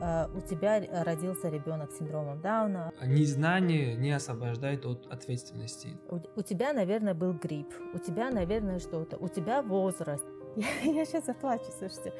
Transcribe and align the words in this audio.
э, 0.00 0.26
у 0.34 0.40
тебя 0.40 0.82
родился 1.04 1.48
ребенок 1.48 1.92
с 1.92 1.98
синдромом 1.98 2.40
Дауна. 2.40 2.92
Незнание 3.04 3.96
не 3.96 4.12
освобождает 4.12 4.86
от 4.86 5.06
ответственности. 5.06 5.98
У, 6.08 6.18
у 6.36 6.42
тебя, 6.42 6.72
наверное, 6.72 7.14
был 7.14 7.32
грипп, 7.32 7.72
у 7.94 7.98
тебя, 7.98 8.30
наверное, 8.30 8.78
что-то, 8.78 9.16
у 9.16 9.28
тебя 9.28 9.62
возраст. 9.62 10.24
Я, 10.56 10.92
я 10.92 11.04
сейчас 11.04 11.26
заплачу, 11.26 11.70
слушайте. 11.78 12.12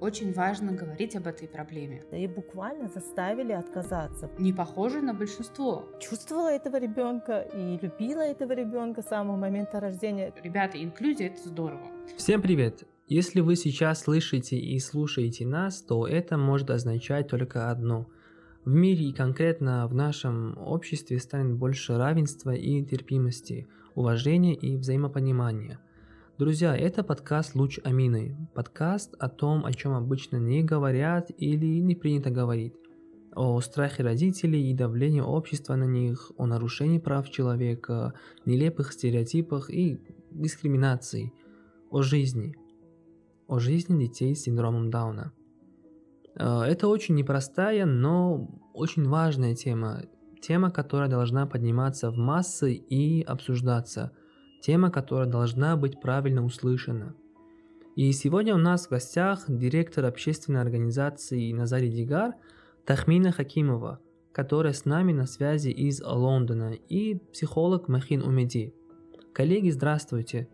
Очень 0.00 0.32
важно 0.34 0.72
говорить 0.72 1.16
об 1.16 1.26
этой 1.26 1.48
проблеме. 1.48 2.02
И 2.12 2.26
буквально 2.26 2.88
заставили 2.88 3.52
отказаться. 3.52 4.30
Не 4.38 4.52
похоже 4.52 5.00
на 5.00 5.14
большинство. 5.14 5.86
Чувствовала 6.00 6.52
этого 6.52 6.76
ребенка 6.76 7.40
и 7.40 7.78
любила 7.80 8.20
этого 8.20 8.52
ребенка 8.52 9.02
с 9.02 9.08
самого 9.08 9.36
момента 9.36 9.80
рождения. 9.80 10.32
Ребята, 10.42 10.82
инклюзия 10.82 11.28
это 11.28 11.48
здорово. 11.48 11.86
Всем 12.16 12.42
привет! 12.42 12.84
Если 13.08 13.40
вы 13.40 13.56
сейчас 13.56 14.02
слышите 14.02 14.58
и 14.58 14.78
слушаете 14.78 15.46
нас, 15.46 15.80
то 15.82 16.06
это 16.06 16.36
может 16.36 16.70
означать 16.70 17.28
только 17.28 17.70
одно. 17.70 18.06
В 18.64 18.74
мире 18.74 19.06
и 19.06 19.12
конкретно 19.12 19.86
в 19.86 19.94
нашем 19.94 20.58
обществе 20.58 21.18
станет 21.18 21.54
больше 21.54 21.96
равенства 21.96 22.50
и 22.50 22.84
терпимости, 22.84 23.68
уважения 23.94 24.54
и 24.54 24.76
взаимопонимания– 24.76 25.80
Друзья, 26.38 26.76
это 26.76 27.02
подкаст 27.02 27.54
«Луч 27.54 27.78
Амины». 27.82 28.36
Подкаст 28.52 29.14
о 29.18 29.30
том, 29.30 29.64
о 29.64 29.72
чем 29.72 29.94
обычно 29.94 30.36
не 30.36 30.62
говорят 30.62 31.30
или 31.38 31.78
не 31.78 31.94
принято 31.94 32.28
говорить. 32.28 32.74
О 33.34 33.58
страхе 33.62 34.02
родителей 34.02 34.70
и 34.70 34.74
давлении 34.74 35.22
общества 35.22 35.76
на 35.76 35.84
них, 35.84 36.32
о 36.36 36.44
нарушении 36.44 36.98
прав 36.98 37.30
человека, 37.30 38.12
нелепых 38.44 38.92
стереотипах 38.92 39.70
и 39.70 39.98
дискриминации, 40.30 41.32
о 41.90 42.02
жизни. 42.02 42.54
О 43.46 43.58
жизни 43.58 43.98
детей 44.06 44.34
с 44.34 44.42
синдромом 44.42 44.90
Дауна. 44.90 45.32
Э, 46.38 46.62
это 46.62 46.88
очень 46.88 47.14
непростая, 47.14 47.86
но 47.86 48.48
очень 48.74 49.08
важная 49.08 49.54
тема. 49.54 50.02
Тема, 50.40 50.70
которая 50.70 51.08
должна 51.08 51.46
подниматься 51.46 52.10
в 52.10 52.16
массы 52.16 52.74
и 52.74 53.22
обсуждаться– 53.22 54.12
тема, 54.66 54.90
которая 54.90 55.28
должна 55.28 55.76
быть 55.76 56.00
правильно 56.00 56.44
услышана. 56.44 57.14
И 57.94 58.10
сегодня 58.12 58.54
у 58.54 58.58
нас 58.58 58.86
в 58.86 58.90
гостях 58.90 59.44
директор 59.48 60.04
общественной 60.04 60.60
организации 60.60 61.52
Назари 61.52 61.88
Дигар 61.88 62.34
Тахмина 62.84 63.30
Хакимова, 63.30 64.00
которая 64.32 64.72
с 64.72 64.84
нами 64.84 65.12
на 65.12 65.26
связи 65.26 65.68
из 65.68 66.02
Лондона, 66.02 66.72
и 66.72 67.14
психолог 67.32 67.88
Махин 67.88 68.22
Умеди. 68.22 68.74
Коллеги, 69.32 69.70
здравствуйте. 69.70 70.48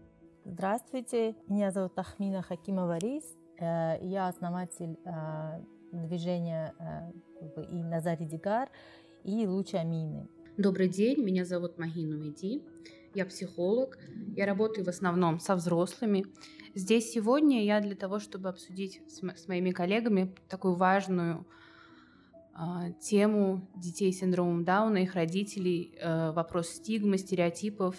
Здравствуйте, 0.44 1.36
меня 1.48 1.70
зовут 1.70 1.94
Тахмина 1.94 2.42
Хакимова 2.42 2.98
Рис, 2.98 3.24
э, 3.58 3.98
я 4.02 4.28
основатель 4.28 4.98
э, 5.04 5.60
движения 5.92 6.74
э, 6.78 7.62
и 7.70 7.82
Назари 7.82 8.24
Дигар, 8.24 8.68
и 9.24 9.46
Луч 9.46 9.74
Амины. 9.74 10.28
Добрый 10.58 10.88
день, 10.88 11.22
меня 11.22 11.44
зовут 11.44 11.78
Махин 11.78 12.12
Умеди 12.12 12.62
я 13.14 13.26
психолог, 13.26 13.98
я 14.36 14.46
работаю 14.46 14.84
в 14.84 14.88
основном 14.88 15.38
со 15.38 15.54
взрослыми. 15.54 16.24
Здесь 16.74 17.10
сегодня 17.12 17.64
я 17.64 17.80
для 17.80 17.94
того, 17.94 18.18
чтобы 18.18 18.48
обсудить 18.48 19.02
с, 19.08 19.22
с 19.22 19.48
моими 19.48 19.70
коллегами 19.70 20.34
такую 20.48 20.74
важную 20.74 21.46
э, 22.54 22.92
тему 23.00 23.68
детей 23.76 24.12
с 24.12 24.20
синдромом 24.20 24.64
Дауна, 24.64 24.98
их 24.98 25.14
родителей, 25.14 25.94
э, 26.00 26.32
вопрос 26.32 26.68
стигмы, 26.68 27.18
стереотипов 27.18 27.96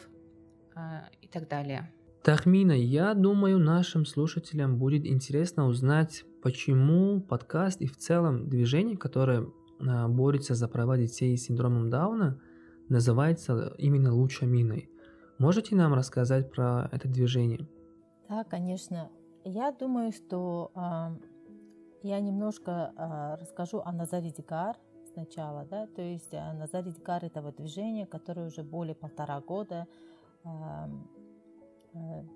э, 0.75 0.79
и 1.21 1.27
так 1.27 1.47
далее. 1.47 1.91
Тахмина, 2.23 2.71
я 2.71 3.13
думаю, 3.15 3.59
нашим 3.59 4.05
слушателям 4.05 4.77
будет 4.77 5.05
интересно 5.05 5.67
узнать, 5.67 6.23
почему 6.41 7.19
подкаст 7.19 7.81
и 7.81 7.85
в 7.85 7.97
целом 7.97 8.47
движение, 8.47 8.95
которое 8.95 9.47
борется 10.07 10.55
за 10.55 10.69
права 10.69 10.95
детей 10.95 11.37
с 11.37 11.43
синдромом 11.43 11.89
Дауна, 11.89 12.39
называется 12.87 13.73
именно 13.77 14.13
лучаминой. 14.13 14.89
Можете 15.37 15.75
нам 15.75 15.93
рассказать 15.93 16.49
про 16.49 16.87
это 16.93 17.09
движение? 17.09 17.67
Да, 18.29 18.45
конечно. 18.45 19.09
Я 19.43 19.73
думаю, 19.73 20.13
что 20.13 20.71
э, 20.75 20.79
я 22.03 22.21
немножко 22.21 22.93
э, 22.95 23.41
расскажу 23.41 23.81
о 23.83 23.91
Назаре 23.91 24.31
Дикар 24.31 24.77
сначала, 25.13 25.65
да, 25.65 25.87
то 25.87 26.01
есть 26.01 26.33
э, 26.33 26.53
Назаре 26.53 26.91
Дикар 26.91 27.25
это 27.25 27.41
вот 27.41 27.57
движение, 27.57 28.05
которое 28.05 28.47
уже 28.47 28.63
более 28.63 28.95
полтора 28.95 29.41
года 29.41 29.87
э, 30.45 30.49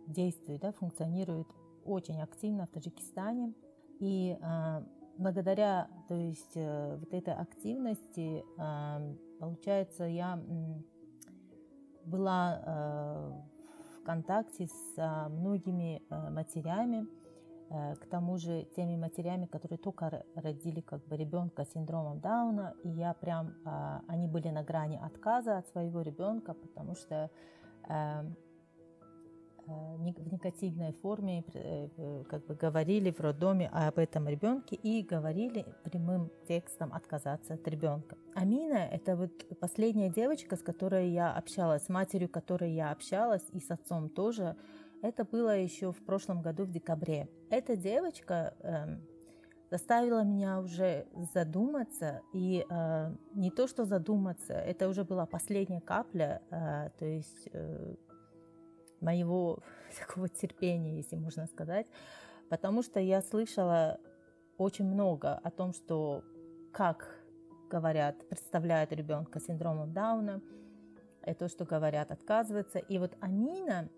действует, 0.08 0.62
да, 0.62 0.72
функционирует 0.72 1.48
очень 1.86 2.22
активно 2.22 2.66
в 2.66 2.70
Таджикистане. 2.70 3.54
И 4.00 4.38
э, 4.40 4.82
благодаря, 5.18 5.88
то 6.08 6.16
есть 6.16 6.56
э, 6.56 6.98
вот 7.00 7.14
этой 7.14 7.34
активности, 7.34 8.44
э, 8.58 9.16
получается, 9.40 10.04
я 10.04 10.40
была 12.06 12.62
э, 12.64 13.32
в 14.00 14.04
контакте 14.06 14.68
с 14.68 14.94
э, 14.98 15.30
многими 15.30 16.02
э, 16.10 16.30
матерями, 16.30 17.08
к 17.70 18.06
тому 18.10 18.38
же 18.38 18.66
теми 18.78 18.96
матерями, 18.96 19.46
которые 19.46 19.78
только 19.78 20.24
родили 20.36 20.80
как 20.80 21.06
бы 21.06 21.18
ребенка 21.18 21.66
с 21.66 21.74
синдромом 21.74 22.22
Дауна, 22.22 22.74
и 22.86 22.88
я 22.88 23.14
прям, 23.14 23.56
они 24.08 24.26
были 24.26 24.48
на 24.48 24.64
грани 24.64 24.98
отказа 25.04 25.58
от 25.58 25.68
своего 25.68 26.00
ребенка, 26.00 26.54
потому 26.54 26.96
что 26.96 27.30
Э, 27.90 28.24
в 29.68 30.32
негативной 30.32 30.94
форме 30.94 31.44
э, 31.54 31.90
э, 31.98 32.24
как 32.30 32.46
бы 32.46 32.56
говорили 32.56 33.12
в 33.12 33.20
роддоме 33.20 33.70
об 33.70 34.00
этом 34.00 34.28
ребенке 34.28 34.76
и 34.76 35.04
говорили 35.04 35.66
прямым 35.84 36.32
текстом 36.48 36.94
отказаться 36.94 37.56
от 37.56 37.68
ребенка. 37.68 38.18
Амина– 38.34 38.78
это 38.92 39.16
вот 39.16 39.32
последняя 39.60 40.10
девочка, 40.10 40.56
с 40.56 40.62
которой 40.62 41.10
я 41.10 41.34
общалась, 41.34 41.84
с 41.86 41.90
матерью, 41.90 42.30
которой 42.30 42.72
я 42.72 42.92
общалась, 42.92 43.44
и 43.52 43.60
с 43.60 43.70
отцом 43.70 44.10
тоже. 44.10 44.56
Это 45.02 45.26
было 45.26 45.58
еще 45.58 45.92
в 45.92 46.04
прошлом 46.06 46.42
году 46.42 46.64
в 46.64 46.72
декабре. 46.72 47.28
Эта 47.50 47.76
девочка 47.76 48.56
э, 48.62 48.98
заставила 49.70 50.24
меня 50.24 50.60
уже 50.60 51.08
задуматься, 51.34 52.22
и 52.34 52.66
э, 52.68 53.16
не 53.34 53.52
то 53.52 53.68
что 53.68 53.86
задуматься, 53.86 54.54
это 54.54 54.88
уже 54.88 55.04
была 55.04 55.26
последняя 55.26 55.82
капля, 55.82 56.42
э, 56.50 56.90
то 56.98 57.06
есть 57.06 57.50
э, 57.52 57.96
моего 59.02 59.60
такого 60.00 60.30
терпения, 60.30 60.98
если 60.98 61.16
можно 61.16 61.48
сказать, 61.48 61.88
потому 62.50 62.84
что 62.84 63.00
я 63.00 63.22
слышала 63.22 64.00
очень 64.58 64.86
много 64.86 65.36
о 65.36 65.52
том, 65.52 65.74
что 65.74 66.24
как 66.72 67.18
говорят, 67.70 68.28
представляют 68.30 68.92
ребенка 68.92 69.40
с 69.40 69.46
синдромом 69.46 69.94
Дауна, 69.94 70.42
и 71.26 71.34
то, 71.34 71.50
что 71.50 71.66
говорят, 71.66 72.12
отказывается. 72.12 72.80
И 72.80 72.98
вот 73.00 73.12
Амина, 73.20 73.90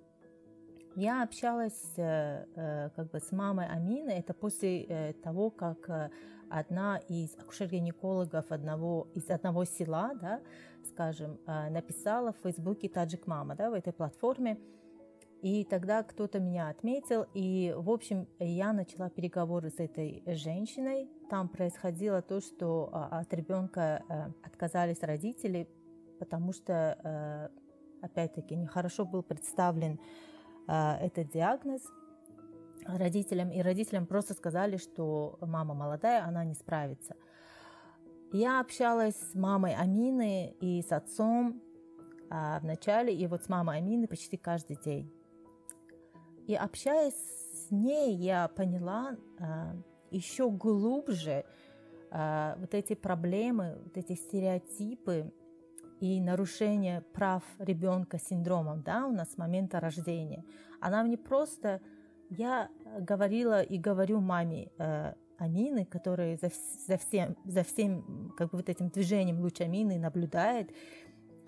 я 0.95 1.23
общалась 1.23 1.93
э, 1.97 2.45
э, 2.55 2.89
как 2.95 3.11
бы 3.11 3.19
с 3.19 3.31
мамой 3.31 3.67
Амины, 3.67 4.11
это 4.11 4.33
после 4.33 4.83
э, 4.83 5.13
того, 5.13 5.51
как 5.51 6.11
одна 6.49 6.97
из 7.07 7.35
акушер-гинекологов 7.37 8.51
одного, 8.51 9.07
из 9.13 9.29
одного 9.29 9.65
села, 9.65 10.13
да, 10.19 10.41
скажем, 10.87 11.39
написала 11.45 12.33
в 12.33 12.37
Фейсбуке 12.37 12.89
Таджик 12.89 13.27
Мама, 13.27 13.55
да, 13.55 13.69
в 13.69 13.73
этой 13.73 13.93
платформе, 13.93 14.57
и 15.41 15.63
тогда 15.63 16.03
кто-то 16.03 16.39
меня 16.39 16.67
отметил, 16.67 17.25
и, 17.33 17.73
в 17.77 17.89
общем, 17.89 18.27
я 18.39 18.73
начала 18.73 19.09
переговоры 19.09 19.69
с 19.69 19.79
этой 19.79 20.21
женщиной. 20.25 21.09
Там 21.29 21.47
происходило 21.47 22.21
то, 22.21 22.41
что 22.41 22.89
а, 22.91 23.19
от 23.19 23.33
ребенка 23.33 24.03
э, 24.09 24.31
отказались 24.43 25.01
родители, 25.01 25.69
потому 26.19 26.51
что, 26.51 26.97
э, 27.03 27.49
опять-таки, 28.01 28.55
нехорошо 28.55 29.05
был 29.05 29.23
представлен 29.23 29.99
э, 30.67 30.91
этот 31.05 31.31
диагноз 31.31 31.83
родителям, 32.85 33.49
и 33.51 33.61
родителям 33.61 34.07
просто 34.07 34.33
сказали, 34.33 34.75
что 34.75 35.37
мама 35.41 35.73
молодая, 35.73 36.25
она 36.25 36.43
не 36.43 36.53
справится. 36.53 37.15
Я 38.33 38.59
общалась 38.59 39.15
с 39.15 39.35
мамой 39.35 39.73
Амины 39.73 40.55
и 40.59 40.81
с 40.81 40.91
отцом 40.91 41.61
а, 42.29 42.59
в 42.59 42.65
начале, 42.65 43.13
и 43.13 43.25
вот 43.25 43.43
с 43.43 43.49
мамой 43.49 43.77
Амины 43.77 44.07
почти 44.07 44.37
каждый 44.37 44.77
день. 44.83 45.11
И 46.49 46.55
общаясь 46.55 47.13
с 47.13 47.69
ней, 47.69 48.15
я 48.15 48.47
поняла 48.47 49.15
а, 49.37 49.75
еще 50.09 50.49
глубже 50.49 51.45
а, 52.09 52.55
вот 52.57 52.73
эти 52.73 52.95
проблемы, 52.95 53.77
вот 53.83 53.95
эти 53.97 54.15
стереотипы 54.15 55.31
и 55.99 56.19
нарушение 56.19 57.01
прав 57.13 57.43
ребенка 57.59 58.17
с 58.17 58.29
синдромом 58.29 58.81
Дауна 58.81 59.25
с 59.25 59.37
момента 59.37 59.79
рождения. 59.79 60.43
Она 60.81 61.03
мне 61.03 61.19
просто, 61.19 61.81
я 62.31 62.69
говорила 62.97 63.61
и 63.61 63.77
говорю 63.77 64.19
маме 64.19 64.71
э, 64.79 65.13
Амины, 65.37 65.85
которая 65.85 66.35
за, 66.37 66.49
за 66.87 66.97
всем, 66.97 67.37
за 67.45 67.63
всем 67.63 68.33
как 68.35 68.49
бы 68.49 68.57
вот 68.57 68.69
этим 68.69 68.89
движением 68.89 69.39
луч 69.39 69.61
Амины 69.61 69.99
наблюдает 69.99 70.71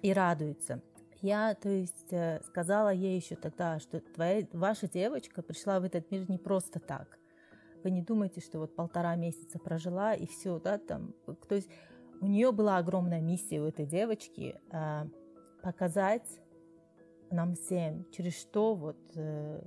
и 0.04 0.13
радуется. 0.13 0.83
Я, 1.21 1.53
то 1.53 1.69
есть, 1.69 2.12
э, 2.12 2.41
сказала 2.45 2.89
ей 2.89 3.15
еще 3.15 3.35
тогда, 3.35 3.79
что 3.79 4.00
твоя, 4.00 4.47
ваша 4.53 4.88
девочка 4.88 5.44
пришла 5.44 5.79
в 5.79 5.83
этот 5.83 6.09
мир 6.12 6.29
не 6.29 6.38
просто 6.38 6.79
так. 6.79 7.19
вы 7.83 7.91
не 7.91 8.01
думайте, 8.01 8.41
что 8.41 8.59
вот 8.59 8.75
полтора 8.75 9.15
месяца 9.15 9.59
прожила 9.59 10.13
и 10.13 10.25
все, 10.25 10.59
да, 10.59 10.77
там, 10.77 11.13
то 11.47 11.56
есть 11.56 11.69
у 12.21 12.27
нее 12.27 12.51
была 12.51 12.77
огромная 12.77 13.21
миссия 13.21 13.59
у 13.59 13.65
этой 13.65 13.85
девочки 13.85 14.59
э, 14.71 15.06
показать 15.63 16.27
нам 17.31 17.56
всем, 17.56 18.06
через 18.12 18.39
что 18.39 18.75
вот, 18.75 18.97
э, 19.15 19.63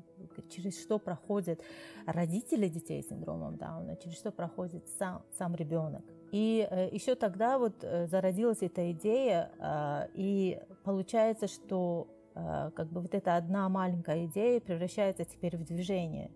через 0.51 0.81
что 0.81 0.99
проходят 0.99 1.61
родители 2.07 2.69
детей 2.69 3.03
с 3.03 3.09
синдромом 3.09 3.57
Дауна, 3.57 3.97
через 3.97 4.17
что 4.17 4.31
проходит 4.31 4.87
сам, 4.99 5.25
сам 5.37 5.55
ребенок. 5.55 6.05
И 6.35 6.67
э, 6.69 6.89
еще 6.91 7.15
тогда 7.15 7.59
вот 7.59 7.75
э, 7.83 8.07
зародилась 8.09 8.63
эта 8.63 8.91
идея, 8.93 9.51
э, 9.59 10.09
и 10.15 10.59
получается, 10.83 11.47
что 11.47 12.09
э, 12.35 12.71
как 12.75 12.91
бы 12.93 13.01
вот 13.01 13.15
эта 13.15 13.37
одна 13.37 13.69
маленькая 13.69 14.27
идея 14.27 14.61
превращается 14.61 15.25
теперь 15.25 15.57
в 15.57 15.65
движение. 15.65 16.31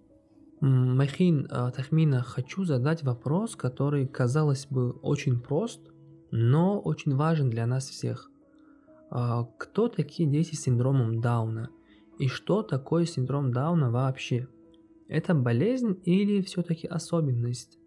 Махин, 0.60 1.46
э, 1.50 1.72
Тахмина, 1.74 2.22
хочу 2.22 2.64
задать 2.64 3.02
вопрос, 3.02 3.56
который, 3.56 4.06
казалось 4.06 4.66
бы, 4.66 4.92
очень 5.02 5.40
прост, 5.40 5.80
но 6.30 6.80
очень 6.80 7.16
важен 7.16 7.50
для 7.50 7.66
нас 7.66 7.88
всех– 7.88 8.30
а, 9.10 9.44
кто 9.56 9.88
такие 9.88 10.28
дети 10.28 10.54
с 10.54 10.62
синдромом 10.62 11.20
Дауна 11.20 11.70
и 12.18 12.28
что 12.28 12.62
такое 12.62 13.06
синдром 13.06 13.52
Дауна 13.52 13.90
вообще? 13.90 14.48
Это 15.08 15.34
болезнь 15.34 15.98
или 16.04 16.42
все-таки 16.42 16.86
особенность? 16.86 17.77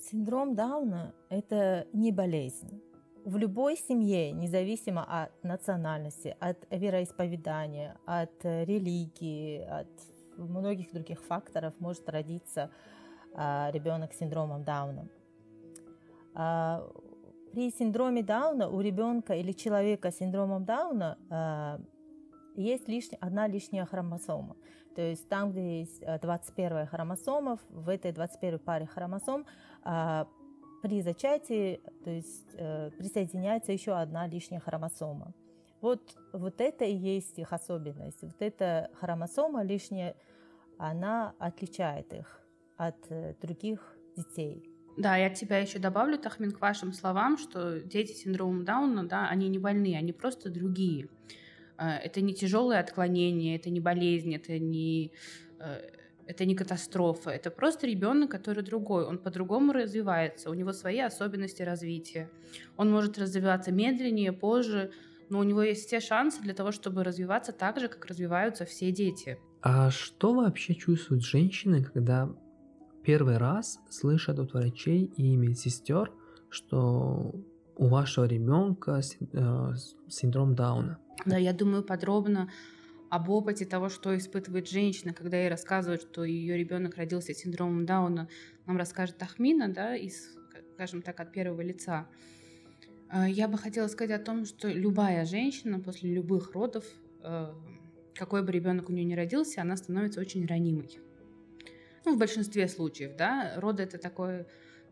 Синдром 0.00 0.54
Дауна– 0.54 1.12
это 1.28 1.86
не 1.92 2.12
болезнь. 2.12 2.82
В 3.24 3.36
любой 3.36 3.76
семье, 3.76 4.32
независимо 4.32 5.04
от 5.04 5.44
национальности, 5.44 6.36
от 6.40 6.66
вероисповедания, 6.70 7.98
от 8.06 8.32
религии, 8.42 9.60
от 9.60 9.88
многих 10.36 10.92
других 10.92 11.22
факторов, 11.24 11.74
может 11.80 12.08
родиться 12.08 12.70
а, 13.34 13.70
ребенок 13.72 14.12
с 14.12 14.18
синдромом 14.18 14.64
Дауна. 14.64 15.08
А, 16.34 16.88
при 17.52 17.70
синдроме 17.70 18.22
Дауна 18.22 18.68
у 18.68 18.80
ребенка 18.80 19.34
или 19.34 19.52
человека 19.52 20.10
с 20.10 20.18
синдромом 20.18 20.64
Дауна 20.64 21.18
э, 21.30 21.78
есть 22.56 22.88
лишь, 22.88 23.08
одна 23.20 23.46
лишняя 23.46 23.86
хромосома. 23.86 24.56
То 24.98 25.02
есть 25.02 25.28
там, 25.28 25.52
где 25.52 25.82
есть 25.82 26.02
21 26.22 26.72
э, 26.72 26.86
хромосома, 26.86 27.60
в 27.70 27.88
этой 27.88 28.10
21 28.10 28.58
паре 28.58 28.84
хромосом 28.84 29.46
э, 29.84 30.24
при 30.82 31.02
зачатии 31.02 31.80
то 32.02 32.10
есть, 32.10 32.48
э, 32.54 32.90
присоединяется 32.98 33.70
еще 33.70 33.92
одна 33.92 34.26
лишняя 34.26 34.58
хромосома. 34.58 35.34
Вот, 35.80 36.16
вот 36.32 36.60
это 36.60 36.84
и 36.84 36.92
есть 36.92 37.38
их 37.38 37.52
особенность. 37.52 38.20
Вот 38.22 38.42
эта 38.42 38.90
хромосома 38.98 39.62
лишняя, 39.62 40.16
она 40.78 41.32
отличает 41.38 42.12
их 42.12 42.40
от 42.76 42.96
э, 43.10 43.36
других 43.40 43.96
детей. 44.16 44.68
Да, 44.96 45.16
я 45.16 45.28
от 45.28 45.34
тебя 45.34 45.58
еще 45.58 45.78
добавлю, 45.78 46.18
Тахмин, 46.18 46.50
к 46.50 46.60
вашим 46.60 46.92
словам, 46.92 47.38
что 47.38 47.78
дети 47.78 48.10
с 48.14 48.22
синдромом 48.22 48.64
Дауна, 48.64 49.06
да, 49.06 49.28
они 49.28 49.48
не 49.48 49.60
больные, 49.60 49.96
они 49.96 50.12
просто 50.12 50.50
другие. 50.50 51.08
Э, 51.78 51.96
это 52.04 52.20
не 52.20 52.34
тяжелое 52.34 52.80
отклонение, 52.80 53.56
это 53.56 53.70
не 53.70 53.80
болезнь, 53.80 54.34
это 54.34 54.58
не, 54.58 55.12
э, 55.60 55.90
это 56.26 56.44
не 56.44 56.54
катастрофа. 56.54 57.30
Это 57.30 57.50
просто 57.50 57.86
ребенок, 57.86 58.30
который 58.30 58.62
другой. 58.62 59.04
Он 59.04 59.18
по-другому 59.18 59.72
развивается, 59.72 60.50
у 60.50 60.54
него 60.54 60.72
свои 60.72 60.98
особенности 60.98 61.62
развития. 61.62 62.28
Он 62.76 62.90
может 62.90 63.18
развиваться 63.18 63.72
медленнее, 63.72 64.32
позже, 64.32 64.90
но 65.30 65.38
у 65.38 65.42
него 65.42 65.62
есть 65.62 65.86
все 65.86 66.00
шансы 66.00 66.42
для 66.42 66.54
того, 66.54 66.72
чтобы 66.72 67.04
развиваться 67.04 67.52
так 67.52 67.80
же, 67.80 67.88
как 67.88 68.06
развиваются 68.06 68.64
все 68.64 68.90
дети. 68.92 69.38
А 69.62 69.90
что 69.90 70.34
вообще 70.34 70.74
чувствуют 70.74 71.24
женщины, 71.24 71.84
когда 71.84 72.28
первый 73.04 73.38
раз 73.38 73.78
слышат 73.90 74.38
от 74.38 74.52
врачей 74.52 75.04
и 75.16 75.36
медсестер, 75.36 76.12
что 76.50 77.34
у 77.78 77.86
вашего 77.86 78.26
ребенка 78.26 79.00
э, 79.00 79.72
синдром 80.08 80.54
Дауна. 80.54 80.98
Да, 81.24 81.38
я 81.38 81.52
думаю 81.52 81.82
подробно 81.82 82.50
об 83.08 83.30
опыте 83.30 83.64
того, 83.64 83.88
что 83.88 84.16
испытывает 84.16 84.68
женщина, 84.68 85.14
когда 85.14 85.38
ей 85.38 85.48
рассказывают, 85.48 86.02
что 86.02 86.24
ее 86.24 86.58
ребенок 86.58 86.96
родился 86.96 87.32
с 87.32 87.38
синдромом 87.38 87.86
Дауна, 87.86 88.28
нам 88.66 88.76
расскажет 88.76 89.22
Ахмина, 89.22 89.72
да, 89.72 89.96
из, 89.96 90.36
скажем 90.74 91.00
так, 91.00 91.18
от 91.20 91.32
первого 91.32 91.62
лица. 91.62 92.06
Э, 93.10 93.24
я 93.30 93.48
бы 93.48 93.56
хотела 93.56 93.86
сказать 93.86 94.20
о 94.20 94.22
том, 94.22 94.44
что 94.44 94.68
любая 94.68 95.24
женщина 95.24 95.80
после 95.80 96.12
любых 96.12 96.52
родов, 96.52 96.84
э, 97.22 97.52
какой 98.14 98.42
бы 98.42 98.52
ребенок 98.52 98.90
у 98.90 98.92
нее 98.92 99.04
ни 99.04 99.14
родился, 99.14 99.62
она 99.62 99.76
становится 99.76 100.20
очень 100.20 100.44
ранимой 100.46 100.98
ну, 102.08 102.14
в 102.14 102.18
большинстве 102.18 102.68
случаев, 102.68 103.16
да, 103.16 103.52
роды 103.56 103.82
это 103.82 103.98
такой 103.98 104.46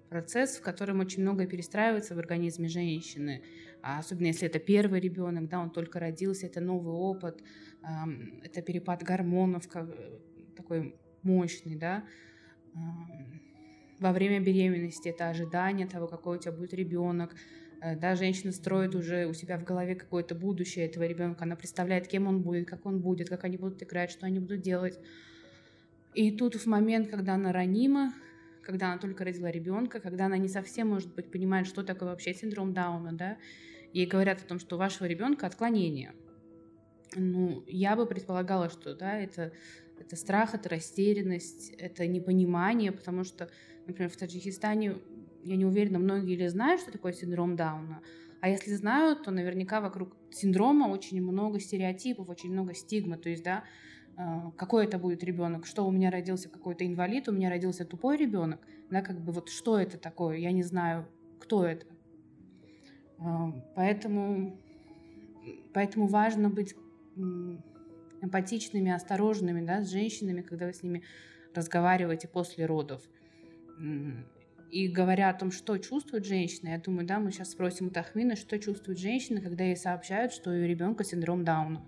процесс, 0.08 0.56
в 0.56 0.62
котором 0.62 1.00
очень 1.00 1.22
многое 1.22 1.46
перестраивается 1.46 2.14
в 2.14 2.18
организме 2.18 2.68
женщины, 2.68 3.42
а 3.82 3.98
особенно 3.98 4.26
если 4.26 4.48
это 4.48 4.58
первый 4.58 5.00
ребенок, 5.00 5.48
да, 5.48 5.60
он 5.60 5.70
только 5.70 6.00
родился, 6.00 6.46
это 6.46 6.60
новый 6.60 6.94
опыт, 6.94 7.42
это 8.42 8.62
перепад 8.62 9.02
гормонов 9.02 9.66
такой 10.56 10.96
мощный, 11.22 11.76
да, 11.76 12.04
во 13.98 14.12
время 14.12 14.40
беременности 14.40 15.08
это 15.08 15.28
ожидание 15.28 15.86
того, 15.86 16.06
какой 16.06 16.36
у 16.36 16.40
тебя 16.40 16.52
будет 16.52 16.74
ребенок, 16.74 17.34
э, 17.80 17.96
да, 17.96 18.14
женщина 18.14 18.52
строит 18.52 18.94
уже 18.94 19.26
у 19.26 19.32
себя 19.32 19.58
в 19.58 19.64
голове 19.64 19.94
какое-то 19.94 20.34
будущее 20.34 20.86
этого 20.86 21.04
ребенка, 21.04 21.44
она 21.44 21.56
представляет, 21.56 22.06
кем 22.06 22.26
он 22.26 22.42
будет, 22.42 22.68
как 22.68 22.84
он 22.86 23.00
будет, 23.00 23.28
как 23.28 23.44
они 23.44 23.56
будут 23.56 23.82
играть, 23.82 24.10
что 24.10 24.26
они 24.26 24.38
будут 24.38 24.60
делать. 24.60 24.98
И 26.14 26.30
тут 26.30 26.54
в 26.54 26.66
момент, 26.66 27.08
когда 27.08 27.34
она 27.34 27.52
ранима, 27.52 28.12
когда 28.66 28.88
она 28.88 28.98
только 28.98 29.24
родила 29.24 29.48
ребенка, 29.48 30.00
когда 30.00 30.26
она 30.26 30.36
не 30.38 30.48
совсем, 30.48 30.88
может 30.88 31.14
быть, 31.14 31.30
понимает, 31.30 31.68
что 31.68 31.84
такое 31.84 32.08
вообще 32.08 32.34
синдром 32.34 32.74
Дауна, 32.74 33.12
да, 33.12 33.38
ей 33.92 34.06
говорят 34.06 34.42
о 34.42 34.44
том, 34.44 34.58
что 34.58 34.74
у 34.74 34.78
вашего 34.78 35.06
ребенка 35.06 35.46
отклонение. 35.46 36.14
Ну, 37.14 37.62
я 37.68 37.94
бы 37.94 38.06
предполагала, 38.06 38.68
что, 38.68 38.96
да, 38.96 39.20
это, 39.20 39.52
это 40.00 40.16
страх, 40.16 40.56
это 40.56 40.68
растерянность, 40.68 41.70
это 41.78 42.08
непонимание, 42.08 42.90
потому 42.90 43.22
что, 43.22 43.48
например, 43.86 44.10
в 44.10 44.16
Таджикистане, 44.16 44.96
я 45.44 45.54
не 45.54 45.64
уверена, 45.64 46.00
многие 46.00 46.34
ли 46.34 46.48
знают, 46.48 46.80
что 46.80 46.90
такое 46.90 47.12
синдром 47.12 47.54
Дауна, 47.54 48.02
а 48.40 48.48
если 48.48 48.74
знают, 48.74 49.22
то 49.22 49.30
наверняка 49.30 49.80
вокруг 49.80 50.16
синдрома 50.32 50.88
очень 50.88 51.22
много 51.22 51.60
стереотипов, 51.60 52.28
очень 52.28 52.50
много 52.50 52.74
стигмы, 52.74 53.16
то 53.16 53.28
есть, 53.28 53.44
да, 53.44 53.62
какой 54.56 54.86
это 54.86 54.98
будет 54.98 55.22
ребенок, 55.22 55.66
что 55.66 55.86
у 55.86 55.90
меня 55.90 56.10
родился 56.10 56.48
какой-то 56.48 56.86
инвалид, 56.86 57.28
у 57.28 57.32
меня 57.32 57.50
родился 57.50 57.84
тупой 57.84 58.16
ребенок, 58.16 58.60
да, 58.90 59.02
как 59.02 59.20
бы 59.20 59.32
вот 59.32 59.50
что 59.50 59.78
это 59.78 59.98
такое, 59.98 60.38
я 60.38 60.52
не 60.52 60.62
знаю, 60.62 61.06
кто 61.38 61.66
это. 61.66 61.86
А, 63.18 63.52
поэтому, 63.74 64.58
поэтому 65.74 66.06
важно 66.06 66.48
быть 66.48 66.74
эмпатичными, 68.22 68.90
осторожными, 68.90 69.64
да, 69.64 69.82
с 69.82 69.90
женщинами, 69.90 70.42
когда 70.42 70.66
вы 70.66 70.72
с 70.72 70.82
ними 70.82 71.02
разговариваете 71.54 72.28
после 72.28 72.66
родов. 72.66 73.02
И 74.70 74.88
говоря 74.88 75.30
о 75.30 75.34
том, 75.34 75.52
что 75.52 75.78
чувствует 75.78 76.24
женщина, 76.24 76.70
я 76.70 76.78
думаю, 76.78 77.06
да, 77.06 77.20
мы 77.20 77.30
сейчас 77.30 77.50
спросим 77.52 77.88
у 77.88 77.90
Тахмина, 77.90 78.34
что 78.34 78.58
чувствует 78.58 78.98
женщина, 78.98 79.40
когда 79.40 79.64
ей 79.64 79.76
сообщают, 79.76 80.32
что 80.32 80.50
у 80.50 80.52
ее 80.54 80.66
ребенка 80.66 81.04
синдром 81.04 81.44
Дауна. 81.44 81.84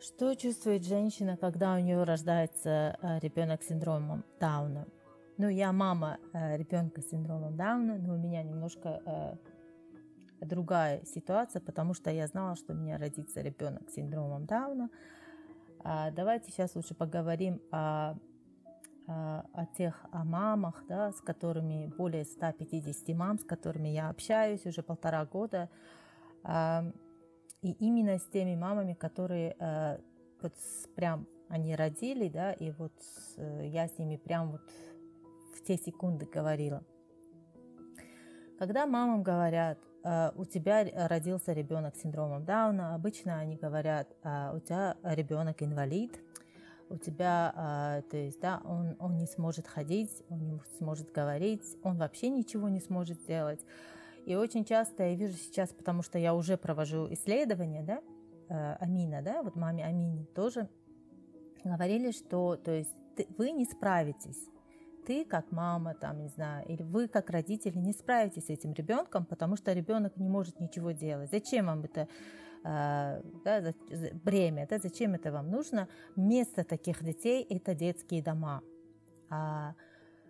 Что 0.00 0.36
чувствует 0.36 0.84
женщина, 0.84 1.36
когда 1.36 1.74
у 1.74 1.80
нее 1.80 2.04
рождается 2.04 2.96
э, 3.02 3.18
ребенок 3.18 3.64
с 3.64 3.66
синдромом 3.66 4.24
Дауна? 4.38 4.86
Ну, 5.38 5.48
я 5.48 5.72
мама 5.72 6.18
э, 6.32 6.56
ребенка 6.56 7.02
с 7.02 7.08
синдромом 7.08 7.56
Дауна, 7.56 7.98
но 7.98 8.14
у 8.14 8.16
меня 8.16 8.44
немножко 8.44 9.02
э, 9.04 10.46
другая 10.46 11.04
ситуация, 11.04 11.60
потому 11.60 11.94
что 11.94 12.12
я 12.12 12.28
знала, 12.28 12.54
что 12.54 12.74
у 12.74 12.76
меня 12.76 12.96
родится 12.96 13.40
ребенок 13.40 13.90
с 13.90 13.94
синдромом 13.94 14.46
Дауна. 14.46 14.88
А 15.82 16.12
давайте 16.12 16.52
сейчас 16.52 16.76
лучше 16.76 16.94
поговорим 16.94 17.60
о, 17.72 18.14
о, 19.08 19.66
тех 19.76 20.06
о 20.12 20.22
мамах, 20.22 20.84
да, 20.88 21.10
с 21.10 21.20
которыми 21.20 21.92
более 21.98 22.24
150 22.24 23.16
мам, 23.16 23.40
с 23.40 23.44
которыми 23.44 23.88
я 23.88 24.10
общаюсь 24.10 24.64
уже 24.64 24.84
полтора 24.84 25.24
года. 25.24 25.68
И 27.62 27.72
именно 27.72 28.18
с 28.18 28.24
теми 28.26 28.54
мамами, 28.54 28.94
которые 28.94 29.56
э, 29.58 29.98
вот 30.40 30.54
прям 30.94 31.26
они 31.48 31.74
родили, 31.74 32.28
да, 32.28 32.52
и 32.52 32.70
вот 32.70 32.92
э, 33.36 33.66
я 33.66 33.88
с 33.88 33.98
ними 33.98 34.16
прям 34.16 34.52
вот 34.52 34.60
в 35.56 35.64
те 35.64 35.76
секунды 35.76 36.26
говорила. 36.26 36.84
Когда 38.58 38.86
мамам 38.86 39.22
говорят, 39.22 39.78
э, 40.04 40.30
у 40.36 40.44
тебя 40.44 40.86
родился 41.08 41.52
ребенок 41.52 41.96
с 41.96 42.02
синдромом 42.02 42.44
Дауна, 42.44 42.94
обычно 42.94 43.40
они 43.40 43.56
говорят, 43.56 44.08
э, 44.22 44.52
у 44.54 44.60
тебя 44.60 44.96
ребенок 45.02 45.60
инвалид, 45.60 46.16
у 46.90 46.96
тебя, 46.96 48.00
э, 48.00 48.10
то 48.10 48.16
есть, 48.16 48.40
да, 48.40 48.60
он, 48.64 48.96
он 49.00 49.18
не 49.18 49.26
сможет 49.26 49.66
ходить, 49.66 50.22
он 50.28 50.48
не 50.48 50.60
сможет 50.78 51.12
говорить, 51.12 51.76
он 51.82 51.98
вообще 51.98 52.28
ничего 52.28 52.68
не 52.68 52.80
сможет 52.80 53.18
сделать. 53.20 53.60
И 54.28 54.34
очень 54.36 54.66
часто 54.66 55.04
я 55.04 55.14
вижу 55.14 55.38
сейчас, 55.38 55.70
потому 55.70 56.02
что 56.02 56.18
я 56.18 56.34
уже 56.34 56.58
провожу 56.58 57.10
исследования, 57.10 57.82
да, 57.82 58.02
э, 58.50 58.74
Амина, 58.78 59.22
да, 59.22 59.42
вот 59.42 59.56
маме 59.56 59.86
Амине 59.86 60.26
тоже 60.34 60.68
говорили, 61.64 62.10
что, 62.10 62.56
то 62.56 62.70
есть, 62.70 62.92
ты, 63.16 63.26
вы 63.38 63.52
не 63.52 63.64
справитесь, 63.64 64.50
ты 65.06 65.24
как 65.24 65.50
мама, 65.50 65.94
там, 65.94 66.20
не 66.20 66.28
знаю, 66.28 66.68
или 66.68 66.82
вы 66.82 67.08
как 67.08 67.30
родители 67.30 67.78
не 67.78 67.94
справитесь 67.94 68.48
с 68.48 68.50
этим 68.50 68.74
ребенком, 68.74 69.24
потому 69.24 69.56
что 69.56 69.72
ребенок 69.72 70.18
не 70.18 70.28
может 70.28 70.60
ничего 70.60 70.90
делать. 70.90 71.30
Зачем 71.30 71.64
вам 71.64 71.84
это 71.84 72.06
э, 72.64 73.22
да, 73.46 73.72
бремя, 74.24 74.66
да, 74.68 74.78
зачем 74.78 75.14
это 75.14 75.32
вам 75.32 75.50
нужно? 75.50 75.88
Место 76.16 76.64
таких 76.64 77.02
детей– 77.02 77.46
это 77.48 77.74
детские 77.74 78.22
дома. 78.22 78.60
А 79.30 79.74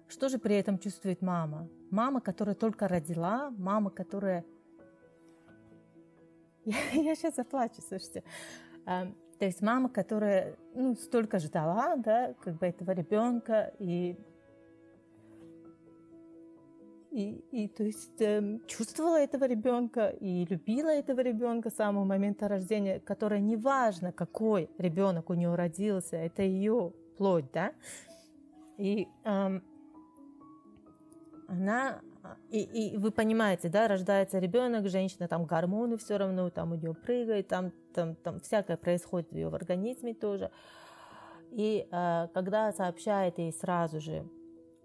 что 0.08 0.28
же 0.28 0.38
при 0.38 0.56
этом 0.56 0.78
чувствует 0.78 1.22
мама? 1.22 1.68
Мама, 1.90 2.20
которая 2.20 2.54
только 2.54 2.88
родила, 2.88 3.50
мама, 3.58 3.90
которая... 3.90 4.44
Я, 6.64 6.76
я 6.92 7.14
сейчас 7.14 7.36
заплачу, 7.36 7.80
слушайте. 7.80 8.22
А, 8.84 9.06
то 9.38 9.44
есть 9.44 9.62
мама, 9.62 9.88
которая 9.88 10.56
ну, 10.74 10.96
столько 10.96 11.38
ждала, 11.38 11.96
да, 11.96 12.34
как 12.42 12.58
бы 12.58 12.66
этого 12.66 12.90
ребенка, 12.90 13.72
и 13.78 14.16
и, 17.10 17.42
и 17.52 17.68
то 17.68 17.84
есть 17.84 18.20
э, 18.20 18.58
чувствовала 18.66 19.18
этого 19.18 19.44
ребенка 19.44 20.08
и 20.08 20.44
любила 20.44 20.90
этого 20.90 21.20
ребенка 21.20 21.70
с 21.70 21.76
самого 21.76 22.04
момента 22.04 22.48
рождения, 22.48 23.00
которая 23.00 23.40
неважно, 23.40 24.12
какой 24.12 24.68
ребенок 24.76 25.30
у 25.30 25.34
нее 25.34 25.54
родился, 25.54 26.16
это 26.16 26.42
ее 26.42 26.92
плоть, 27.16 27.50
да. 27.52 27.72
И 28.76 29.08
э, 29.24 29.60
она 31.48 32.00
и, 32.50 32.60
и 32.62 32.96
вы 32.96 33.10
понимаете, 33.10 33.68
да, 33.68 33.88
рождается 33.88 34.38
ребенок, 34.38 34.88
женщина 34.88 35.28
там 35.28 35.44
гормоны 35.46 35.96
все 35.96 36.18
равно, 36.18 36.50
там 36.50 36.72
у 36.72 36.74
нее 36.74 36.94
прыгает, 36.94 37.48
там, 37.48 37.72
там, 37.94 38.14
там 38.16 38.40
всякое 38.40 38.76
происходит 38.76 39.30
в 39.30 39.34
ее 39.34 39.48
организме 39.48 40.14
тоже. 40.14 40.50
И 41.50 41.88
э, 41.90 42.28
когда 42.34 42.72
сообщает 42.72 43.38
ей 43.38 43.52
сразу 43.52 44.00
же, 44.00 44.28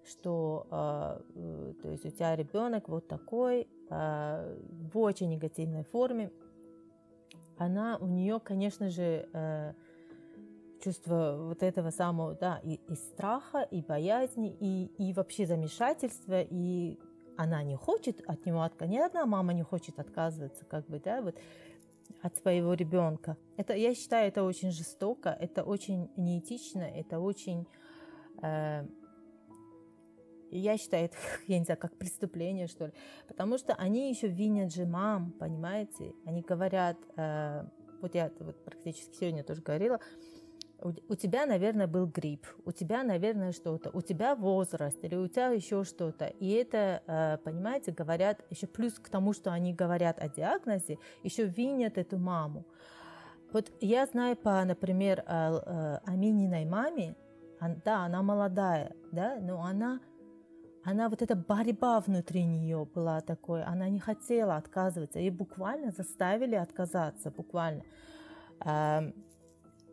что 0.06 0.68
э, 0.72 1.74
то 1.82 1.90
есть 1.90 2.06
у 2.06 2.10
тебя 2.10 2.36
ребенок 2.36 2.88
вот 2.88 3.08
такой, 3.08 3.68
э, 3.90 4.58
в 4.94 4.98
очень 4.98 5.30
негативной 5.30 5.84
форме, 5.84 6.32
она 7.58 7.98
у 7.98 8.08
нее, 8.08 8.40
конечно 8.40 8.90
же, 8.90 9.28
э, 9.34 9.74
чувство 10.84 11.38
вот 11.40 11.64
этого 11.64 11.90
самого, 11.92 12.36
да, 12.36 12.60
и, 12.64 12.80
и 12.88 12.96
страха, 12.96 13.62
и 13.72 13.82
боязни, 13.82 14.56
и, 14.60 14.92
и 14.98 15.14
вообще 15.14 15.46
замешательства, 15.46 16.42
и 16.42 17.00
она 17.38 17.64
не 17.64 17.76
хочет 17.76 18.22
от 18.28 18.46
него 18.46 18.62
отказываться, 18.62 18.88
ни 18.88 18.98
одна 18.98 19.26
мама 19.26 19.54
не 19.54 19.64
хочет 19.64 20.00
отказываться, 20.00 20.66
как 20.66 20.86
бы, 20.88 21.00
да, 21.00 21.22
вот 21.22 21.36
от 22.22 22.36
своего 22.38 22.74
ребенка. 22.74 23.38
Это, 23.58 23.74
я 23.74 23.96
считаю, 23.96 24.28
это 24.28 24.44
очень 24.44 24.72
жестоко, 24.72 25.30
это 25.30 25.64
очень 25.64 26.10
неэтично, 26.18 26.82
это 26.82 27.20
очень, 27.20 27.66
э, 28.42 28.86
я 30.52 30.78
считаю, 30.78 31.06
это, 31.06 31.18
я 31.48 31.60
не 31.60 31.66
знаю, 31.66 31.80
как 31.80 31.98
преступление, 31.98 32.68
что 32.68 32.88
ли, 32.88 32.94
потому 33.28 33.58
что 33.58 33.74
они 33.76 34.10
еще 34.10 34.28
винят 34.28 34.74
же 34.74 34.86
мам, 34.86 35.32
понимаете, 35.32 36.14
они 36.26 36.42
говорят, 36.42 36.98
э, 37.16 37.66
вот 38.02 38.16
я 38.16 38.32
вот 38.40 38.64
практически 38.66 39.16
сегодня 39.16 39.44
тоже 39.44 39.62
говорила, 39.62 40.00
у 40.82 41.16
тебя, 41.16 41.46
наверное, 41.46 41.88
был 41.88 42.08
грипп, 42.08 42.46
у 42.66 42.72
тебя, 42.72 43.04
наверное, 43.04 43.54
что-то, 43.54 43.90
у 43.94 44.02
тебя 44.02 44.36
возраст 44.36 45.04
или 45.04 45.16
у 45.16 45.28
тебя 45.28 45.48
еще 45.48 45.84
что-то. 45.84 46.26
И 46.26 46.50
это, 46.50 47.02
э, 47.08 47.38
понимаете, 47.44 47.92
говорят, 47.92 48.44
еще 48.50 48.68
плюс 48.68 48.94
к 48.94 49.10
тому, 49.10 49.34
что 49.34 49.52
они 49.52 49.74
говорят 49.74 50.20
о 50.20 50.28
диагнозе, 50.28 50.98
еще 51.24 51.46
винят 51.46 51.98
эту 51.98 52.18
маму. 52.18 52.66
Вот 53.54 53.72
я 53.82 54.06
знаю 54.08 54.36
по, 54.36 54.64
например, 54.66 55.24
э, 55.26 55.62
э, 55.66 56.00
Амининой 56.06 56.66
маме, 56.66 57.16
да, 57.86 58.04
она 58.06 58.22
молодая, 58.22 58.94
да, 59.12 59.38
но 59.40 59.62
она, 59.62 60.02
она 60.84 61.08
вот 61.08 61.22
эта 61.22 61.36
борьба 61.36 62.02
внутри 62.02 62.44
нее 62.44 62.86
была 62.94 63.22
такой, 63.22 63.64
она 63.64 63.88
не 63.88 64.00
хотела 64.00 64.58
отказываться, 64.58 65.20
и 65.20 65.30
буквально 65.30 65.92
заставили 65.92 66.56
отказаться, 66.56 67.32
буквально. 67.32 67.84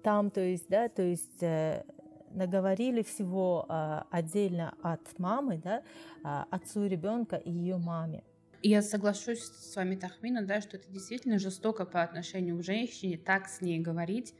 Там, 0.02 0.30
то 0.30 0.40
есть, 0.40 0.68
да, 0.68 0.88
то 0.88 1.02
есть 1.02 1.42
э, 1.42 1.84
наговорили 2.30 3.02
всего 3.02 3.66
э, 3.68 4.02
отдельно 4.10 4.74
от 4.82 5.18
мамы, 5.18 5.60
да, 5.62 5.82
э, 6.24 6.44
отцу 6.50 6.86
ребенка 6.86 7.36
и 7.36 7.50
ее 7.50 7.76
маме. 7.76 8.22
Я 8.62 8.82
соглашусь 8.82 9.40
с 9.42 9.74
вами, 9.76 9.96
Тахмина, 9.96 10.42
да, 10.44 10.60
что 10.60 10.76
это 10.76 10.90
действительно 10.90 11.38
жестоко 11.38 11.86
по 11.86 12.02
отношению 12.02 12.58
к 12.58 12.62
женщине, 12.62 13.16
так 13.18 13.48
с 13.48 13.60
ней 13.62 13.80
говорить, 13.80 14.34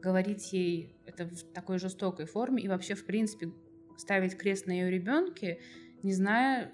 говорить 0.00 0.52
ей 0.52 0.96
это 1.06 1.26
в 1.26 1.42
такой 1.52 1.78
жестокой 1.78 2.26
форме 2.26 2.62
и 2.62 2.68
вообще, 2.68 2.94
в 2.94 3.04
принципе, 3.04 3.52
ставить 3.98 4.36
крест 4.36 4.66
на 4.66 4.72
ее 4.72 4.90
ребенке, 4.90 5.60
не 6.02 6.12
зная, 6.12 6.72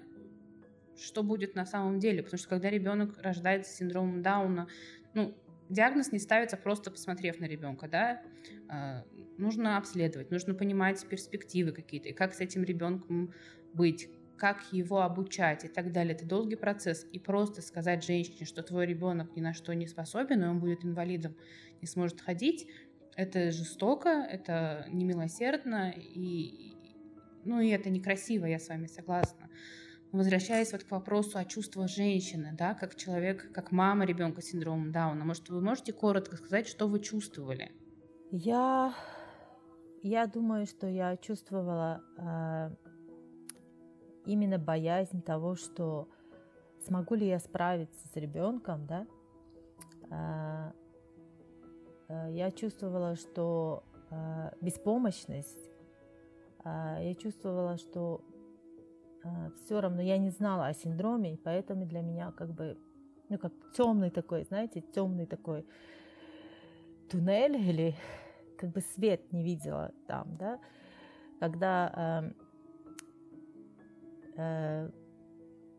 что 0.97 1.23
будет 1.23 1.55
на 1.55 1.65
самом 1.65 1.99
деле. 1.99 2.23
Потому 2.23 2.39
что 2.39 2.49
когда 2.49 2.69
ребенок 2.69 3.17
рождается 3.21 3.73
с 3.73 3.75
синдромом 3.75 4.21
Дауна, 4.21 4.67
ну, 5.13 5.35
диагноз 5.69 6.11
не 6.11 6.19
ставится 6.19 6.57
просто 6.57 6.91
посмотрев 6.91 7.39
на 7.39 7.45
ребенка, 7.45 7.87
да, 7.87 8.21
а, 8.69 9.03
нужно 9.37 9.77
обследовать, 9.77 10.31
нужно 10.31 10.53
понимать 10.53 11.05
перспективы 11.07 11.71
какие-то, 11.71 12.09
и 12.09 12.13
как 12.13 12.33
с 12.33 12.39
этим 12.39 12.63
ребенком 12.63 13.33
быть, 13.73 14.09
как 14.37 14.61
его 14.71 15.01
обучать 15.01 15.63
и 15.65 15.67
так 15.67 15.91
далее. 15.91 16.13
Это 16.13 16.25
долгий 16.25 16.57
процесс. 16.57 17.07
И 17.13 17.19
просто 17.19 17.61
сказать 17.61 18.03
женщине, 18.03 18.45
что 18.45 18.63
твой 18.63 18.85
ребенок 18.85 19.35
ни 19.35 19.41
на 19.41 19.53
что 19.53 19.73
не 19.73 19.87
способен, 19.87 20.43
и 20.43 20.47
он 20.47 20.59
будет 20.59 20.83
инвалидом, 20.83 21.35
не 21.81 21.87
сможет 21.87 22.21
ходить, 22.21 22.67
это 23.15 23.51
жестоко, 23.51 24.09
это 24.09 24.85
немилосердно, 24.89 25.93
и, 25.95 26.73
ну 27.45 27.61
и 27.61 27.69
это 27.69 27.89
некрасиво, 27.89 28.45
я 28.45 28.59
с 28.59 28.67
вами 28.67 28.87
согласна 28.87 29.49
возвращаясь 30.11 30.71
вот 30.71 30.83
к 30.83 30.91
вопросу 30.91 31.37
о 31.37 31.45
чувствах 31.45 31.89
женщины, 31.89 32.55
да, 32.57 32.73
как 32.73 32.95
человек, 32.95 33.51
как 33.51 33.71
мама 33.71 34.05
ребенка 34.05 34.41
с 34.41 34.45
синдромом 34.45 34.91
Дауна, 34.91 35.25
может, 35.25 35.49
вы 35.49 35.61
можете 35.61 35.93
коротко 35.93 36.37
сказать, 36.37 36.67
что 36.67 36.87
вы 36.87 36.99
чувствовали? 36.99 37.71
Я, 38.31 38.93
я 40.01 40.27
думаю, 40.27 40.65
что 40.65 40.87
я 40.87 41.17
чувствовала 41.17 42.01
э, 42.17 42.69
именно 44.25 44.57
боязнь 44.57 45.21
того, 45.21 45.55
что 45.55 46.09
смогу 46.85 47.15
ли 47.15 47.27
я 47.27 47.39
справиться 47.39 48.07
с 48.07 48.15
ребенком, 48.15 48.85
да. 48.87 49.07
Э, 50.09 50.71
э, 52.09 52.33
я 52.33 52.51
чувствовала, 52.51 53.15
что 53.15 53.83
э, 54.11 54.51
беспомощность. 54.61 55.69
Э, 56.63 56.97
я 57.01 57.15
чувствовала, 57.15 57.77
что 57.77 58.21
все 59.63 59.81
равно 59.81 60.01
я 60.01 60.17
не 60.17 60.29
знала 60.29 60.67
о 60.67 60.73
синдроме, 60.73 61.33
и 61.33 61.37
поэтому 61.37 61.85
для 61.85 62.01
меня 62.01 62.31
как 62.31 62.53
бы, 62.53 62.77
ну 63.29 63.37
как 63.37 63.53
темный 63.75 64.09
такой, 64.09 64.43
знаете, 64.43 64.81
темный 64.81 65.25
такой 65.25 65.65
туннель 67.09 67.55
или 67.55 67.95
как 68.57 68.71
бы 68.71 68.81
свет 68.81 69.31
не 69.31 69.43
видела 69.43 69.91
там, 70.07 70.35
да, 70.35 70.59
когда 71.39 72.33
э, 74.37 74.41
э, 74.41 74.89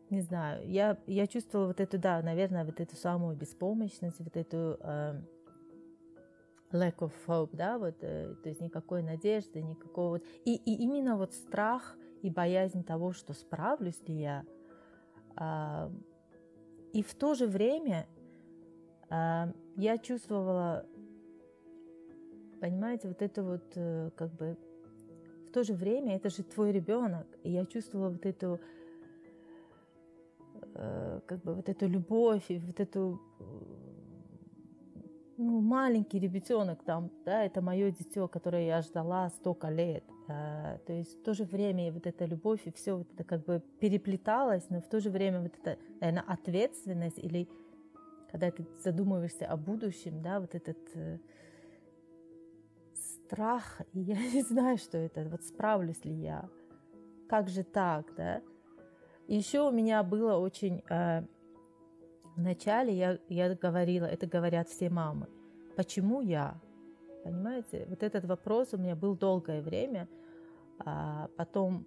не 0.09 0.21
знаю, 0.21 0.69
я, 0.69 0.97
я 1.05 1.27
чувствовала 1.27 1.67
вот 1.67 1.79
эту, 1.79 1.97
да, 1.97 2.21
наверное, 2.21 2.65
вот 2.65 2.79
эту 2.79 2.95
самую 2.95 3.35
беспомощность, 3.35 4.19
вот 4.19 4.37
эту 4.37 4.77
э, 4.79 5.21
lack 6.71 6.97
of 6.99 7.11
hope, 7.27 7.49
да, 7.53 7.77
вот, 7.77 7.95
э, 8.01 8.35
то 8.41 8.49
есть 8.49 8.61
никакой 8.61 9.03
надежды, 9.03 9.61
никакого 9.61 10.09
вот, 10.09 10.23
и, 10.45 10.55
и 10.55 10.83
именно 10.83 11.17
вот 11.17 11.33
страх– 11.33 11.97
и 12.21 12.29
боязнь 12.29 12.83
того, 12.83 13.13
что 13.13 13.33
справлюсь 13.33 14.01
ли 14.07 14.15
я. 14.15 14.45
А, 15.35 15.91
и 16.93 17.03
в 17.03 17.13
то 17.15 17.33
же 17.35 17.47
время 17.47 18.07
а, 19.09 19.51
я 19.75 19.97
чувствовала, 19.97 20.85
понимаете, 22.59 23.07
вот 23.07 23.21
это 23.21 23.43
вот 23.43 23.63
э, 23.75 24.09
как 24.15 24.33
бы 24.33 24.57
в 25.47 25.51
то 25.51 25.63
же 25.63 25.73
время 25.73 26.15
это 26.15 26.29
же 26.29 26.43
твой 26.43 26.71
ребенок, 26.71 27.27
и 27.43 27.51
я 27.51 27.65
чувствовала 27.65 28.09
вот 28.09 28.25
эту 28.25 28.59
э, 30.73 31.21
как 31.25 31.39
бы 31.43 31.53
вот 31.53 31.69
эту 31.69 31.87
любовь 31.87 32.45
и 32.49 32.57
вот 32.57 32.79
эту 32.79 33.21
ну, 35.37 35.61
маленький 35.61 36.19
ребятенок 36.19 36.83
там, 36.83 37.11
да, 37.25 37.43
это 37.43 37.61
мое 37.61 37.91
дитё, 37.91 38.27
которое 38.27 38.65
я 38.65 38.81
ждала 38.81 39.29
столько 39.29 39.69
лет. 39.69 40.03
А, 40.27 40.77
то 40.85 40.93
есть 40.93 41.19
в 41.19 41.23
то 41.23 41.33
же 41.33 41.45
время 41.45 41.91
вот 41.91 42.05
эта 42.05 42.25
любовь 42.25 42.61
и 42.65 42.71
все 42.71 42.97
вот 42.97 43.07
это 43.13 43.23
как 43.23 43.45
бы 43.45 43.61
переплеталось, 43.79 44.69
но 44.69 44.81
в 44.81 44.87
то 44.87 44.99
же 44.99 45.09
время 45.09 45.41
вот 45.41 45.53
эта, 45.61 45.79
наверное, 46.01 46.23
ответственность 46.27 47.17
или 47.17 47.47
когда 48.31 48.51
ты 48.51 48.65
задумываешься 48.83 49.47
о 49.47 49.55
будущем, 49.55 50.21
да, 50.21 50.41
вот 50.41 50.53
этот 50.53 50.77
э, 50.95 51.17
страх, 52.93 53.81
и 53.93 53.99
я 53.99 54.17
не 54.17 54.41
знаю, 54.41 54.77
что 54.77 54.97
это, 54.97 55.23
вот 55.29 55.43
справлюсь 55.43 56.03
ли 56.03 56.13
я, 56.13 56.49
как 57.29 57.47
же 57.47 57.63
так, 57.63 58.13
да. 58.15 58.41
И 59.27 59.35
еще 59.35 59.67
у 59.67 59.71
меня 59.71 60.03
было 60.03 60.37
очень 60.37 60.83
э, 60.89 61.23
Вначале 62.37 62.93
я, 62.93 63.17
я 63.29 63.55
говорила, 63.55 64.05
это 64.05 64.27
говорят 64.27 64.69
все 64.69 64.91
мамы, 64.91 65.27
почему 65.75 66.21
я? 66.21 66.61
Понимаете, 67.27 67.85
вот 67.89 68.03
этот 68.03 68.23
вопрос 68.23 68.73
у 68.73 68.77
меня 68.77 68.95
был 68.95 69.17
долгое 69.17 69.61
время, 69.61 70.07
а 70.79 71.29
потом 71.35 71.85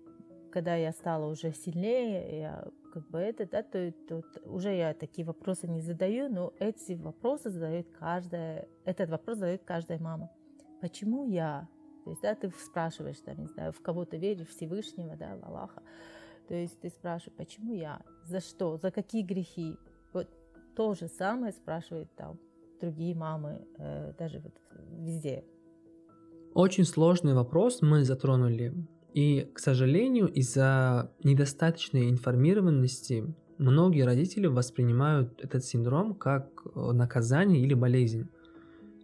когда 0.50 0.75
я 0.75 0.92
стала 0.92 1.30
уже 1.30 1.52
сильнее, 1.52 2.40
я 2.40 2.68
как 2.92 3.09
бы 3.09 3.18
это, 3.18 3.47
да, 3.47 3.62
то, 3.62 3.90
то, 4.06 4.20
то 4.20 4.50
уже 4.50 4.75
я 4.75 4.92
такие 4.92 5.26
вопросы 5.26 5.66
не 5.66 5.80
задаю, 5.80 6.28
но 6.28 6.52
эти 6.59 6.92
вопросы 6.92 7.49
задает 7.49 7.88
каждая, 7.99 8.68
этот 8.85 9.09
вопрос 9.09 9.38
задает 9.38 9.62
каждая 9.64 9.99
мама. 9.99 10.30
Почему 10.82 11.25
я? 11.25 11.68
То 12.04 12.11
есть, 12.11 12.23
да, 12.23 12.35
ты 12.35 12.50
спрашиваешь, 12.50 13.20
там, 13.20 13.38
не 13.38 13.47
знаю, 13.47 13.73
в 13.73 13.80
кого 13.80 14.04
то 14.04 14.18
веришь, 14.18 14.49
Всевышнего, 14.49 15.16
да, 15.16 15.37
в 15.37 15.44
Аллаха. 15.44 15.82
То 16.49 16.54
есть 16.54 16.78
ты 16.80 16.90
спрашиваешь, 16.90 17.37
почему 17.38 17.73
я? 17.73 18.02
За 18.25 18.40
что? 18.40 18.76
За 18.76 18.90
какие 18.90 19.23
грехи? 19.23 19.78
Вот 20.12 20.28
то 20.76 20.94
же 20.94 21.09
самое 21.09 21.52
спрашивают 21.52 22.14
там 22.14 22.38
другие 22.80 23.14
мамы, 23.14 23.60
э, 23.78 24.12
даже 24.18 24.40
вот 24.40 24.54
везде. 24.99 25.44
Очень 26.54 26.84
сложный 26.84 27.34
вопрос 27.34 27.80
мы 27.82 28.04
затронули. 28.04 28.75
И, 29.14 29.49
к 29.54 29.58
сожалению, 29.58 30.26
из-за 30.28 31.12
недостаточной 31.22 32.10
информированности 32.10 33.25
многие 33.58 34.02
родители 34.02 34.46
воспринимают 34.46 35.40
этот 35.42 35.64
синдром 35.64 36.14
как 36.14 36.49
э, 36.75 36.92
наказание 36.92 37.62
или 37.62 37.75
болезнь. 37.75 38.28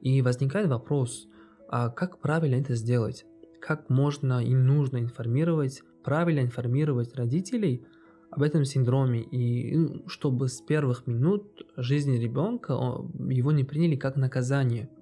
И 0.01 0.23
возникает 0.23 0.69
вопрос, 0.69 1.27
а 1.69 1.89
как 1.91 2.21
правильно 2.21 2.57
это 2.57 2.75
сделать? 2.75 3.25
Как 3.61 3.91
можно 3.91 4.45
и 4.45 4.55
нужно 4.55 4.99
информировать, 4.99 5.83
правильно 6.05 6.41
информировать 6.41 7.15
родителей 7.17 7.85
об 8.31 8.43
этом 8.43 8.65
синдроме, 8.65 9.23
и 9.23 9.77
ну, 9.77 10.09
чтобы 10.09 10.49
с 10.49 10.61
первых 10.61 11.07
минут 11.07 11.67
жизни 11.77 12.17
ребенка 12.19 12.73
его 12.73 13.53
не 13.53 13.65
приняли 13.65 13.97
как 13.97 14.17
наказание– 14.17 14.89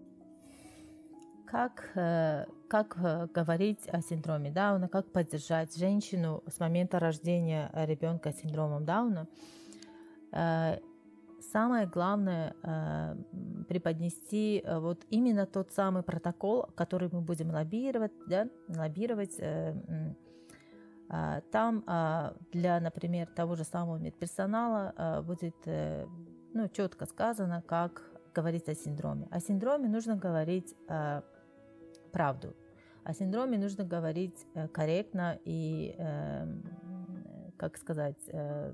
как, 1.55 1.93
э, 1.95 2.47
как 2.69 2.97
э, 2.97 3.29
говорить 3.33 3.89
о 3.89 4.01
синдроме 4.01 4.51
Дауна, 4.51 4.89
как 4.89 5.13
поддержать 5.13 5.77
женщину 5.77 6.43
с 6.49 6.59
момента 6.59 6.99
рождения 6.99 7.71
ребенка 7.75 8.33
с 8.33 8.41
синдромом 8.41 8.85
Дауна. 8.85 9.29
Э, 10.33 10.79
самое 11.53 11.87
главное 11.87 12.57
преподнести 13.69 14.65
вот 14.67 15.05
именно 15.11 15.47
тот 15.47 15.71
самый 15.71 16.03
протокол, 16.03 16.67
который 16.75 17.09
мы 17.13 17.21
будем 17.21 17.51
лоббировать, 17.51 18.13
да, 18.27 18.49
лоббировать 18.67 19.39
там 21.51 21.85
для, 22.53 22.81
например, 22.81 23.29
того 23.29 23.55
же 23.55 23.65
самого 23.65 23.99
медперсонала 23.99 25.23
будет 25.27 25.55
ну, 25.67 26.69
четко 26.73 27.07
сказано, 27.07 27.63
как 27.67 28.03
говорить 28.35 28.69
о 28.69 28.75
синдроме. 28.75 29.29
О 29.31 29.41
синдроме 29.41 29.89
нужно 29.89 30.17
говорить 30.17 30.75
правду. 32.13 32.55
О 33.05 33.13
синдроме 33.13 33.59
нужно 33.59 33.85
говорить 33.85 34.47
э, 34.55 34.67
корректно 34.69 35.39
и, 35.45 35.95
эм, 35.99 36.63
как 37.59 37.77
сказать, 37.77 38.19
э, 38.29 38.73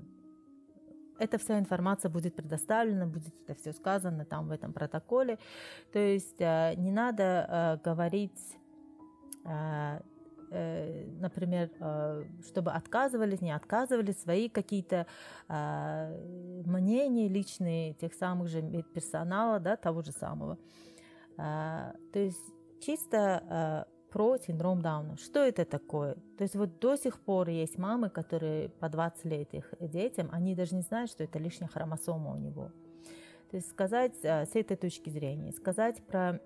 эта 1.19 1.37
вся 1.37 1.59
информация 1.59 2.09
будет 2.09 2.35
предоставлена, 2.35 3.07
будет 3.07 3.33
это 3.43 3.59
все 3.59 3.73
сказано 3.73 4.23
там 4.23 4.47
в 4.47 4.51
этом 4.51 4.71
протоколе. 4.71 5.37
То 5.91 5.99
есть 5.99 6.39
э, 6.39 6.75
не 6.77 6.91
надо 6.91 7.81
говорить 7.83 8.57
например, 10.51 11.69
чтобы 12.45 12.71
отказывались, 12.71 13.41
не 13.41 13.51
отказывались 13.51 14.21
свои 14.21 14.49
какие-то 14.49 15.07
мнения 15.47 17.27
личные 17.27 17.93
тех 17.93 18.13
самых 18.13 18.49
же 18.49 18.61
персонала, 18.93 19.59
да, 19.59 19.75
того 19.77 20.01
же 20.01 20.11
самого. 20.11 20.57
То 21.37 21.95
есть 22.13 22.41
чисто 22.81 23.43
э, 23.87 24.11
про 24.11 24.37
синдром 24.37 24.81
Дауна. 24.81 25.15
Что 25.17 25.39
это 25.39 25.63
такое? 25.63 26.15
То 26.37 26.43
есть 26.43 26.55
вот 26.55 26.79
до 26.79 26.97
сих 26.97 27.19
пор 27.19 27.47
есть 27.49 27.77
мамы, 27.77 28.09
которые 28.09 28.69
по 28.69 28.89
20 28.89 29.25
лет 29.25 29.53
их 29.53 29.73
детям, 29.79 30.29
они 30.33 30.55
даже 30.55 30.75
не 30.75 30.81
знают, 30.81 31.09
что 31.09 31.23
это 31.23 31.39
лишняя 31.39 31.69
хромосома 31.69 32.31
у 32.31 32.37
него. 32.37 32.71
То 33.51 33.57
есть 33.57 33.69
сказать 33.69 34.13
э, 34.23 34.45
с 34.45 34.55
этой 34.55 34.75
точки 34.75 35.09
зрения, 35.09 35.53
сказать 35.53 36.01
про 36.07 36.41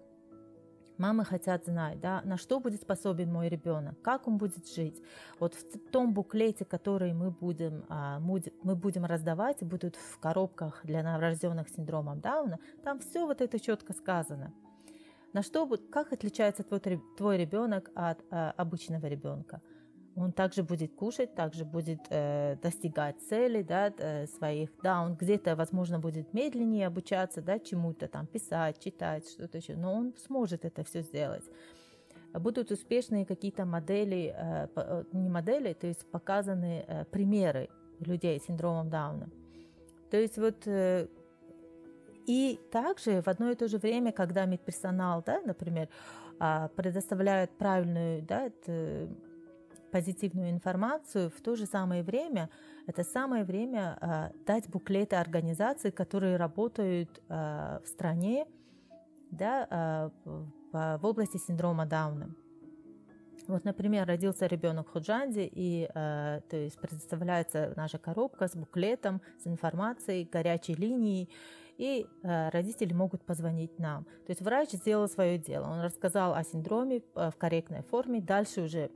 Мамы 0.98 1.26
хотят 1.26 1.66
знать, 1.66 2.00
да, 2.00 2.22
на 2.24 2.38
что 2.38 2.60
будет 2.60 2.82
способен 2.82 3.32
мой 3.32 3.50
ребенок, 3.50 4.02
как 4.02 4.28
он 4.28 4.38
будет 4.38 4.68
жить. 4.68 5.02
Вот 5.40 5.54
в 5.54 5.92
том 5.92 6.14
буклете, 6.14 6.64
который 6.64 7.14
мы 7.14 7.32
будем, 7.32 7.84
а, 7.90 8.20
мы 8.20 8.76
будем 8.76 9.06
раздавать, 9.06 9.62
будут 9.62 9.96
в 9.98 10.20
коробках 10.20 10.82
для 10.84 11.04
новорожденных 11.04 11.70
синдромом 11.70 12.22
Дауна, 12.22 12.60
там 12.84 13.00
все 13.00 13.26
вот 13.26 13.42
это 13.42 13.60
четко 13.60 13.94
сказано. 13.94 14.54
На 15.34 15.44
что, 15.44 15.68
как 15.92 16.14
отличается 16.14 16.64
твой, 16.64 16.80
твой 17.18 17.38
ребенок 17.38 17.92
от 17.94 18.20
э, 18.32 18.54
обычного 18.56 19.06
ребенка? 19.08 19.62
Он 20.16 20.32
также 20.32 20.64
будет 20.64 20.96
кушать, 20.96 21.36
также 21.36 21.66
будет 21.66 22.00
э, 22.10 22.56
достигать 22.62 23.16
целей 23.30 23.64
да, 23.64 23.94
э, 23.98 24.28
своих. 24.28 24.70
Да, 24.82 25.02
он 25.02 25.16
где-то, 25.16 25.56
возможно, 25.56 26.00
будет 26.00 26.34
медленнее 26.34 26.88
обучаться, 26.88 27.42
да, 27.42 27.60
чему-то 27.60 28.08
там 28.08 28.26
писать, 28.26 28.80
читать, 28.80 29.30
что-то 29.30 29.58
еще, 29.58 29.76
но 29.76 29.94
он 29.94 30.14
сможет 30.26 30.64
это 30.64 30.84
все 30.86 31.02
сделать. 31.02 31.44
Будут 32.34 32.72
успешные 32.72 33.26
какие-то 33.26 33.66
модели, 33.66 34.34
э, 34.38 34.68
э 34.76 35.04
не 35.12 35.30
модели, 35.30 35.74
то 35.74 35.88
есть 35.88 36.06
показаны 36.12 36.86
э, 36.88 37.06
примеры 37.06 37.70
людей 38.00 38.40
с 38.40 38.46
синдромом 38.46 38.90
Дауна. 38.90 39.30
То 40.12 40.18
есть 40.18 40.38
вот 40.38 40.66
э, 40.66 41.08
и 42.28 42.60
также 42.72 43.22
в 43.22 43.28
одно 43.28 43.52
и 43.52 43.56
то 43.56 43.68
же 43.68 43.78
время, 43.78 44.12
когда 44.12 44.46
медперсонал, 44.46 45.24
да, 45.26 45.42
например, 45.42 45.90
а, 46.40 46.70
предоставляет 46.70 47.52
правильную, 47.52 48.24
да, 48.24 48.50
позитивную 49.92 50.52
информацию, 50.52 51.30
в 51.30 51.42
то 51.42 51.56
же 51.56 51.66
самое 51.66 52.04
время 52.04 52.50
это 52.88 53.04
самое 53.04 53.44
время 53.44 53.98
а, 54.00 54.32
дать 54.46 54.70
буклеты 54.70 55.16
организаций, 55.16 55.92
которые 55.92 56.38
работают 56.38 57.22
а, 57.30 57.82
в 57.84 57.88
стране 57.88 58.46
да, 59.32 60.12
в 60.72 61.06
области 61.06 61.38
синдрома 61.38 61.86
Дауна. 61.86 62.30
Вот, 63.48 63.64
например, 63.64 64.08
родился 64.08 64.48
ребенок 64.48 64.88
в 64.88 64.92
Худжанде, 64.92 65.50
и 65.52 65.90
э, 65.94 66.42
то 66.50 66.58
есть 66.58 66.80
предоставляется 66.80 67.74
наша 67.76 67.98
коробка 67.98 68.48
с 68.48 68.56
буклетом, 68.56 69.22
с 69.44 69.48
информацией, 69.48 70.28
горячей 70.32 70.74
линией, 70.74 71.30
и 71.78 72.08
э, 72.24 72.50
родители 72.50 72.94
могут 72.94 73.24
позвонить 73.24 73.78
нам. 73.78 74.06
То 74.26 74.32
есть 74.32 74.42
врач 74.42 74.72
сделал 74.72 75.08
свое 75.08 75.38
дело, 75.38 75.68
он 75.68 75.82
рассказал 75.82 76.34
о 76.34 76.44
синдроме 76.44 77.02
э, 77.16 77.30
в 77.30 77.38
корректной 77.38 77.84
форме, 77.84 78.22
дальше 78.22 78.62
уже 78.62 78.80
э, 78.80 78.90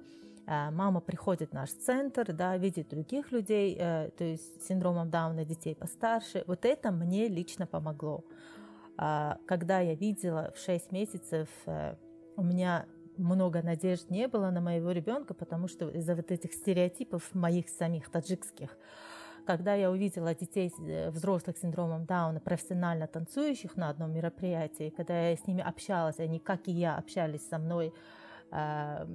мама 0.49 0.99
приходит 0.99 1.51
в 1.51 1.53
наш 1.53 1.69
центр, 1.71 2.33
да, 2.33 2.57
видит 2.57 2.89
других 2.89 3.31
людей, 3.31 3.77
э, 3.79 4.09
то 4.17 4.23
есть 4.23 4.65
синдромом 4.67 5.09
Дауна 5.09 5.45
детей 5.45 5.75
постарше. 5.75 6.43
Вот 6.47 6.65
это 6.65 6.91
мне 6.91 7.27
лично 7.27 7.67
помогло. 7.67 8.23
Э, 8.97 9.35
когда 9.45 9.79
я 9.79 9.93
видела 9.93 10.51
в 10.55 10.59
6 10.59 10.91
месяцев, 10.91 11.47
э, 11.67 11.95
у 12.35 12.43
меня 12.43 12.85
много 13.17 13.61
надежд 13.61 14.09
не 14.09 14.27
было 14.27 14.49
на 14.49 14.61
моего 14.61 14.91
ребенка, 14.91 15.33
потому 15.33 15.67
что 15.67 15.89
из-за 15.89 16.15
вот 16.15 16.31
этих 16.31 16.53
стереотипов 16.53 17.35
моих 17.35 17.69
самих 17.69 18.09
таджикских, 18.09 18.77
когда 19.45 19.75
я 19.75 19.91
увидела 19.91 20.33
детей 20.33 20.71
э, 20.79 21.09
взрослых 21.11 21.57
с 21.57 21.61
синдромом 21.61 22.05
Дауна, 22.05 22.39
профессионально 22.39 23.07
танцующих 23.07 23.75
на 23.75 23.89
одном 23.89 24.13
мероприятии, 24.13 24.93
когда 24.95 25.29
я 25.29 25.35
с 25.35 25.45
ними 25.47 25.61
общалась, 25.61 26.19
они, 26.19 26.39
как 26.39 26.67
и 26.67 26.71
я, 26.71 26.97
общались 26.97 27.47
со 27.47 27.57
мной 27.57 27.93
э, 28.51 29.05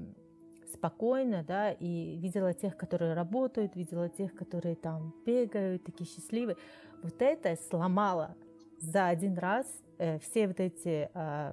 спокойно, 0.74 1.42
да, 1.42 1.72
и 1.72 2.16
видела 2.18 2.52
тех, 2.52 2.76
которые 2.76 3.14
работают, 3.14 3.76
видела 3.76 4.08
тех, 4.08 4.34
которые 4.34 4.76
там 4.76 5.14
бегают, 5.24 5.84
такие 5.84 6.08
счастливые. 6.08 6.56
Вот 7.02 7.20
это 7.20 7.56
сломало 7.68 8.37
за 8.80 9.08
один 9.08 9.38
раз 9.38 9.66
э, 9.98 10.18
все 10.18 10.46
вот 10.46 10.60
эти 10.60 11.10
э, 11.12 11.52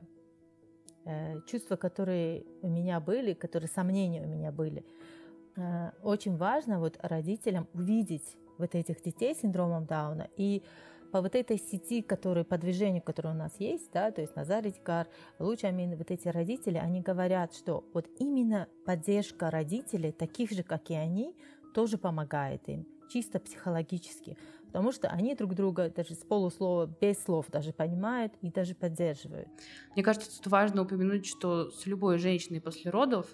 э, 1.06 1.42
чувства, 1.48 1.76
которые 1.76 2.46
у 2.62 2.68
меня 2.68 3.00
были, 3.00 3.34
которые 3.34 3.70
сомнения 3.70 4.22
у 4.22 4.28
меня 4.28 4.52
были. 4.52 4.84
Э, 5.56 5.92
очень 6.04 6.38
важно 6.38 6.80
вот 6.80 6.98
родителям 7.02 7.68
увидеть 7.74 8.38
вот 8.58 8.76
этих 8.76 9.02
детей 9.02 9.34
с 9.36 9.40
синдромом 9.40 9.86
Дауна. 9.86 10.28
И 10.38 10.64
по 11.12 11.22
вот 11.22 11.36
этой 11.36 11.58
сети, 11.58 12.02
которые, 12.02 12.44
по 12.44 12.58
движению, 12.58 13.02
которое 13.02 13.34
у 13.34 13.38
нас 13.38 13.54
есть, 13.60 13.92
да, 13.92 14.12
то 14.12 14.22
есть 14.22 14.36
Назар 14.36 14.68
Итикар, 14.68 15.08
Луч 15.40 15.64
Амин, 15.64 15.96
вот 15.96 16.10
эти 16.10 16.28
родители, 16.28 16.78
они 16.78 17.02
говорят, 17.02 17.54
что 17.54 17.84
вот 17.94 18.08
именно 18.20 18.68
поддержка 18.86 19.52
родителей, 19.52 20.12
таких 20.12 20.52
же, 20.52 20.64
как 20.64 20.90
и 20.90 20.96
они, 20.96 21.36
тоже 21.74 21.98
помогает 21.98 22.68
им, 22.70 22.88
чисто 23.12 23.40
психологически, 23.40 24.38
потому 24.66 24.92
что 24.92 25.10
они 25.10 25.36
друг 25.36 25.54
друга 25.54 25.90
даже 25.90 26.16
с 26.16 26.24
полуслова, 26.24 26.86
без 27.02 27.22
слов 27.24 27.48
даже 27.50 27.74
понимают 27.74 28.34
и 28.42 28.50
даже 28.50 28.74
поддерживают. 28.74 29.50
Мне 29.96 30.04
кажется, 30.04 30.36
тут 30.38 30.48
важно 30.48 30.84
упомянуть, 30.84 31.26
что 31.26 31.70
с 31.72 31.86
любой 31.86 32.18
женщиной 32.18 32.62
после 32.62 32.90
родов, 32.92 33.28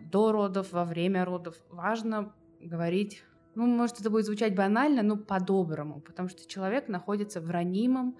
до 0.00 0.32
родов, 0.32 0.72
во 0.72 0.84
время 0.84 1.24
родов, 1.24 1.56
важно 1.70 2.34
говорить 2.60 3.24
ну, 3.54 3.66
может, 3.66 4.00
это 4.00 4.10
будет 4.10 4.26
звучать 4.26 4.54
банально, 4.54 5.02
но 5.02 5.16
по-доброму, 5.16 6.00
потому 6.00 6.28
что 6.28 6.48
человек 6.48 6.88
находится 6.88 7.40
в 7.40 7.50
ранимом 7.50 8.16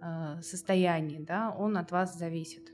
э, 0.00 0.40
состоянии, 0.42 1.18
да, 1.18 1.50
он 1.50 1.76
от 1.76 1.90
вас 1.90 2.16
зависит. 2.16 2.72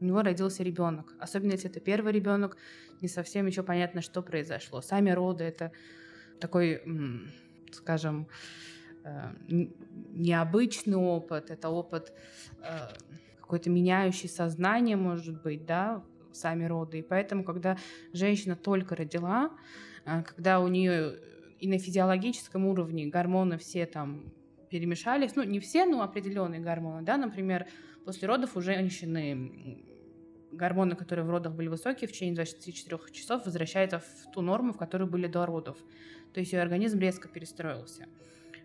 у 0.00 0.04
него 0.04 0.22
родился 0.22 0.62
ребенок. 0.62 1.14
Особенно 1.18 1.52
если 1.52 1.70
это 1.70 1.80
первый 1.80 2.12
ребенок, 2.12 2.56
не 3.00 3.08
совсем 3.08 3.46
еще 3.46 3.62
понятно, 3.62 4.02
что 4.02 4.22
произошло. 4.22 4.82
Сами 4.82 5.10
роды 5.10 5.44
это 5.44 5.72
такой, 6.40 6.82
скажем, 7.72 8.28
э, 9.04 9.32
необычный 9.48 10.96
опыт, 10.96 11.50
это 11.50 11.70
опыт 11.70 12.12
э, 12.60 12.88
какой-то 13.40 13.70
меняющий 13.70 14.28
сознание, 14.28 14.96
может 14.96 15.42
быть, 15.42 15.64
да, 15.64 16.02
сами 16.32 16.64
роды. 16.64 16.98
И 16.98 17.02
поэтому, 17.02 17.44
когда 17.44 17.78
женщина 18.12 18.56
только 18.56 18.94
родила, 18.94 19.50
э, 20.04 20.22
когда 20.22 20.60
у 20.60 20.68
нее 20.68 21.18
и 21.58 21.68
на 21.68 21.78
физиологическом 21.78 22.66
уровне 22.66 23.06
гормоны 23.06 23.58
все 23.58 23.86
там 23.86 24.32
перемешались, 24.70 25.36
ну, 25.36 25.42
не 25.42 25.60
все, 25.60 25.84
но 25.84 26.02
определенные 26.02 26.60
гормоны, 26.60 27.02
да, 27.02 27.16
например, 27.16 27.66
после 28.04 28.28
родов 28.28 28.56
у 28.56 28.60
женщины 28.60 29.84
гормоны, 30.52 30.96
которые 30.96 31.24
в 31.24 31.30
родах 31.30 31.54
были 31.54 31.68
высокие, 31.68 32.08
в 32.08 32.12
течение 32.12 32.34
24 32.34 33.00
часов 33.12 33.44
возвращаются 33.44 34.00
в 34.00 34.32
ту 34.32 34.40
норму, 34.40 34.72
в 34.72 34.78
которой 34.78 35.08
были 35.08 35.26
до 35.26 35.46
родов. 35.46 35.76
То 36.32 36.40
есть 36.40 36.52
ее 36.52 36.60
организм 36.60 36.98
резко 36.98 37.28
перестроился. 37.28 38.06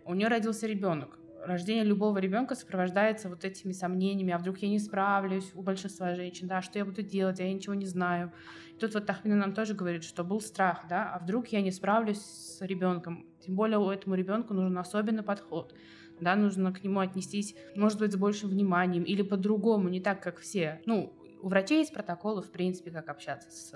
У 0.04 0.14
нее 0.14 0.28
родился 0.28 0.66
ребенок. 0.66 1.18
Рождение 1.44 1.84
любого 1.84 2.18
ребенка 2.18 2.54
сопровождается 2.54 3.28
вот 3.28 3.44
этими 3.44 3.72
сомнениями, 3.72 4.32
а 4.32 4.38
вдруг 4.38 4.58
я 4.58 4.68
не 4.68 4.78
справлюсь 4.78 5.50
у 5.54 5.62
большинства 5.62 6.14
женщин, 6.14 6.46
да, 6.46 6.62
что 6.62 6.78
я 6.78 6.84
буду 6.84 7.02
делать, 7.02 7.40
я 7.40 7.52
ничего 7.52 7.74
не 7.74 7.86
знаю. 7.86 8.32
И 8.74 8.78
тут 8.78 8.94
вот 8.94 9.06
Тахмина 9.06 9.36
нам 9.36 9.52
тоже 9.52 9.74
говорит, 9.74 10.04
что 10.04 10.24
был 10.24 10.40
страх, 10.40 10.86
да, 10.88 11.12
а 11.12 11.18
вдруг 11.18 11.48
я 11.48 11.60
не 11.60 11.72
справлюсь 11.72 12.20
с 12.20 12.60
ребенком. 12.60 13.26
Тем 13.40 13.56
более 13.56 13.78
у 13.78 13.90
этому 13.90 14.14
ребенку 14.14 14.54
нужен 14.54 14.78
особенный 14.78 15.22
подход 15.22 15.74
да, 16.22 16.36
нужно 16.36 16.72
к 16.72 16.82
нему 16.84 17.00
отнестись, 17.00 17.54
может 17.74 17.98
быть, 17.98 18.12
с 18.12 18.16
большим 18.16 18.50
вниманием 18.50 19.02
или 19.02 19.22
по-другому, 19.22 19.88
не 19.88 20.00
так, 20.00 20.22
как 20.22 20.38
все. 20.38 20.80
Ну, 20.86 21.12
у 21.42 21.48
врачей 21.48 21.78
есть 21.78 21.92
протоколы, 21.92 22.42
в 22.42 22.52
принципе, 22.52 22.90
как 22.90 23.08
общаться 23.08 23.50
с, 23.50 23.72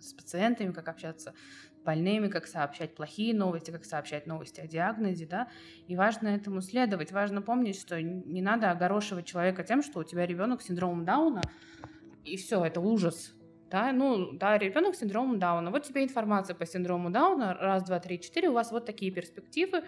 с 0.00 0.14
пациентами, 0.14 0.72
как 0.72 0.88
общаться 0.88 1.34
больными, 1.86 2.28
как 2.28 2.46
сообщать 2.46 2.94
плохие 2.94 3.34
новости, 3.34 3.70
как 3.70 3.86
сообщать 3.86 4.26
новости 4.26 4.60
о 4.60 4.66
диагнозе, 4.66 5.26
да, 5.26 5.48
и 5.86 5.96
важно 5.96 6.28
этому 6.28 6.60
следовать. 6.60 7.12
Важно 7.12 7.40
помнить, 7.40 7.80
что 7.80 8.02
не 8.02 8.42
надо 8.42 8.70
огорошивать 8.70 9.24
человека 9.24 9.64
тем, 9.64 9.82
что 9.82 10.00
у 10.00 10.04
тебя 10.04 10.26
ребенок 10.26 10.60
с 10.60 10.66
синдромом 10.66 11.06
Дауна, 11.06 11.40
и 12.24 12.36
все, 12.36 12.62
это 12.62 12.80
ужас, 12.80 13.32
да, 13.70 13.92
ну, 13.92 14.32
да, 14.32 14.58
ребенок 14.58 14.94
с 14.94 14.98
синдромом 14.98 15.38
Дауна. 15.38 15.70
Вот 15.70 15.84
тебе 15.84 16.04
информация 16.04 16.54
по 16.54 16.66
синдрому 16.66 17.10
Дауна, 17.10 17.54
раз, 17.54 17.84
два, 17.84 18.00
три, 18.00 18.20
четыре, 18.20 18.50
у 18.50 18.52
вас 18.52 18.70
вот 18.70 18.84
такие 18.84 19.10
перспективы. 19.10 19.84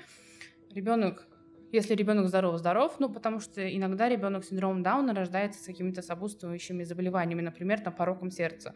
Ребенок 0.72 1.28
если 1.70 1.94
ребенок 1.94 2.28
здоров-здоров, 2.28 2.98
ну, 2.98 3.10
потому 3.10 3.40
что 3.40 3.76
иногда 3.76 4.08
ребенок 4.08 4.44
с 4.44 4.48
синдромом 4.48 4.82
Дауна 4.82 5.14
рождается 5.14 5.62
с 5.62 5.66
какими-то 5.66 6.00
сопутствующими 6.00 6.82
заболеваниями, 6.82 7.42
например, 7.42 7.80
там, 7.80 7.94
пороком 7.94 8.30
сердца. 8.30 8.74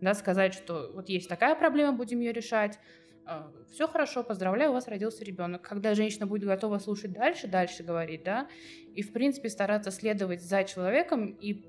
Да, 0.00 0.14
сказать, 0.14 0.54
что 0.54 0.90
вот 0.94 1.08
есть 1.08 1.28
такая 1.28 1.54
проблема, 1.54 1.92
будем 1.92 2.20
ее 2.20 2.32
решать, 2.32 2.78
а, 3.26 3.52
все 3.70 3.86
хорошо, 3.86 4.24
поздравляю, 4.24 4.70
у 4.70 4.74
вас 4.74 4.88
родился 4.88 5.24
ребенок. 5.24 5.62
Когда 5.62 5.94
женщина 5.94 6.26
будет 6.26 6.44
готова 6.44 6.78
слушать 6.78 7.12
дальше, 7.12 7.46
дальше 7.46 7.82
говорить, 7.82 8.24
да, 8.24 8.48
и, 8.94 9.02
в 9.02 9.12
принципе, 9.12 9.50
стараться 9.50 9.90
следовать 9.90 10.42
за 10.42 10.64
человеком 10.64 11.26
и 11.26 11.64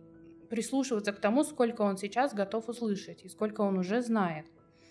прислушиваться 0.49 1.11
к 1.11 1.19
тому, 1.19 1.43
сколько 1.43 1.81
он 1.81 1.97
сейчас 1.97 2.33
готов 2.33 2.69
услышать 2.69 3.23
и 3.23 3.29
сколько 3.29 3.61
он 3.61 3.77
уже 3.77 4.01
знает. 4.01 4.45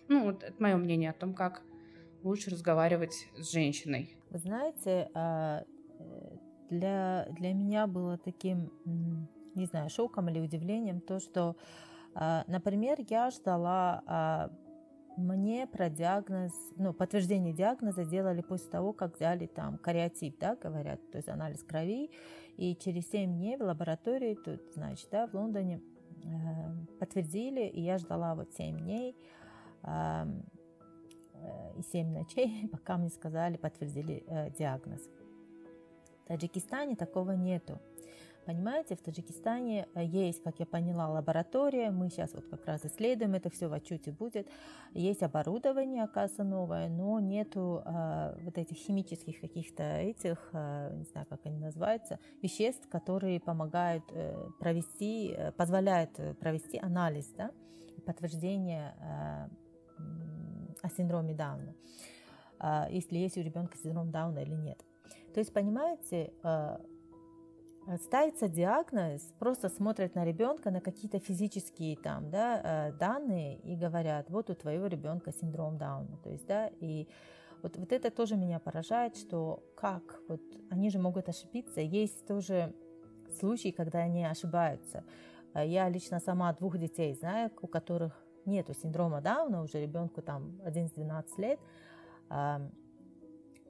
Ну, 0.09 0.25
вот 0.25 0.43
это 0.43 0.55
мое 0.63 0.77
мнение 0.77 1.11
о 1.11 1.15
том, 1.15 1.35
как 1.35 1.63
лучше 2.23 2.51
разговаривать 2.51 3.29
с 3.37 3.53
женщиной. 3.53 4.17
Вы 4.31 4.39
знаете, 4.39 5.11
а, 5.15 5.65
для, 6.71 7.29
для 7.31 7.55
меня 7.55 7.87
было 7.87 8.19
таким, 8.19 8.71
не 9.55 9.67
знаю, 9.67 9.89
шоком 9.89 10.29
или 10.29 10.39
удивлением 10.39 11.01
то, 11.01 11.19
что, 11.19 11.57
например, 12.47 12.99
я 13.09 13.31
ждала 13.31 14.03
а, 14.07 14.51
мне 15.17 15.67
про 15.67 15.89
диагноз, 15.89 16.53
ну, 16.77 16.93
подтверждение 16.93 17.53
диагноза 17.53 18.05
делали 18.05 18.41
после 18.41 18.71
того, 18.71 18.93
как 18.93 19.17
взяли 19.17 19.47
там 19.47 19.79
кариотип, 19.79 20.39
да, 20.39 20.57
говорят, 20.57 21.01
то 21.11 21.19
есть 21.19 21.29
анализ 21.29 21.63
крови, 21.63 22.11
и 22.57 22.75
через 22.75 23.09
7 23.11 23.37
дней 23.37 23.57
в 23.57 23.63
лаборатории, 23.63 24.35
тут, 24.35 24.61
значит, 24.75 25.09
да, 25.11 25.27
в 25.27 25.35
Лондоне 25.35 25.81
э, 26.25 26.99
подтвердили, 26.99 27.67
и 27.67 27.81
я 27.83 27.99
ждала 27.99 28.35
вот 28.35 28.51
7 28.57 28.79
дней, 28.79 29.15
Э, 31.41 31.73
и 31.79 31.83
7 31.83 32.13
ночей, 32.13 32.69
пока 32.73 32.97
мне 32.97 33.11
сказали, 33.11 33.57
подтвердили 33.57 34.25
э, 34.27 34.51
диагноз. 34.51 35.01
В 36.25 36.29
Таджикистане 36.29 36.97
такого 36.97 37.33
нету. 37.33 37.79
Понимаете, 38.49 38.97
в 38.97 39.03
Таджикистане 39.03 39.89
э, 39.95 40.03
есть, 40.07 40.43
как 40.43 40.59
я 40.59 40.65
поняла, 40.65 41.07
лаборатория, 41.07 41.91
мы 41.91 42.09
сейчас 42.09 42.33
вот 42.33 42.47
как 42.47 42.65
раз 42.65 42.83
исследуем, 42.83 43.35
это 43.35 43.51
все 43.51 43.69
в 43.69 43.75
отчете 43.75 44.11
будет. 44.11 44.49
Есть 44.95 45.23
оборудование, 45.23 46.05
оказывается, 46.05 46.45
новое, 46.45 46.89
но 46.89 47.21
нету 47.21 47.83
э, 47.85 48.39
вот 48.41 48.57
этих 48.57 48.79
химических 48.79 49.39
каких-то 49.39 49.83
этих, 49.83 50.49
э, 50.55 50.95
не 50.95 51.05
знаю, 51.05 51.27
как 51.29 51.41
они 51.45 51.59
называются, 51.59 52.19
веществ, 52.41 52.89
которые 52.89 53.39
помогают 53.39 54.05
э, 54.13 54.35
провести, 54.59 55.35
э, 55.37 55.53
позволяют 55.53 56.19
провести 56.41 56.79
анализ, 56.79 57.27
да, 57.37 57.51
подтверждение 58.07 58.95
э, 58.99 59.49
о 60.81 60.89
синдроме 60.89 61.35
Дауна, 61.35 61.75
а, 62.59 62.89
если 62.91 63.19
есть 63.19 63.37
у 63.37 63.43
ребенка 63.43 63.77
синдром 63.77 64.11
Дауна 64.11 64.39
или 64.39 64.55
нет. 64.55 64.83
То 65.35 65.41
есть, 65.41 65.53
понимаете, 65.53 66.33
а, 66.43 66.81
ставится 67.97 68.49
диагноз, 68.49 69.23
просто 69.39 69.69
смотрят 69.71 70.15
на 70.15 70.25
ребенка, 70.25 70.71
на 70.71 70.81
какие-то 70.81 71.19
физические 71.19 71.97
там, 71.97 72.31
да, 72.31 72.61
а, 72.63 72.93
данные 72.93 73.59
и 73.61 73.77
говорят, 73.77 74.29
вот 74.29 74.51
у 74.51 74.55
твоего 74.55 74.87
ребенка 74.87 75.33
синдром 75.33 75.79
Дауна. 75.79 76.19
То 76.23 76.31
есть, 76.31 76.47
да, 76.47 76.71
и 76.81 77.09
вот, 77.63 77.77
вот 77.77 77.93
это 77.93 78.11
тоже 78.11 78.37
меня 78.37 78.59
поражает, 78.59 79.17
что 79.17 79.63
как, 79.75 80.21
вот 80.29 80.43
они 80.71 80.91
же 80.91 80.99
могут 80.99 81.29
ошибиться. 81.29 81.81
Есть 81.81 82.27
тоже 82.27 82.75
случаи, 83.39 83.71
когда 83.71 84.01
они 84.01 84.25
ошибаются. 84.25 85.05
Я 85.55 85.89
лично 85.89 86.21
сама 86.21 86.53
двух 86.53 86.79
детей 86.79 87.15
знаю, 87.15 87.51
у 87.63 87.67
которых 87.67 88.13
нету 88.45 88.75
синдрома 88.75 89.21
Дауна, 89.21 89.63
уже 89.63 89.81
ребенку 89.81 90.23
там 90.23 90.61
11-12 90.65 91.25
лет, 91.39 91.61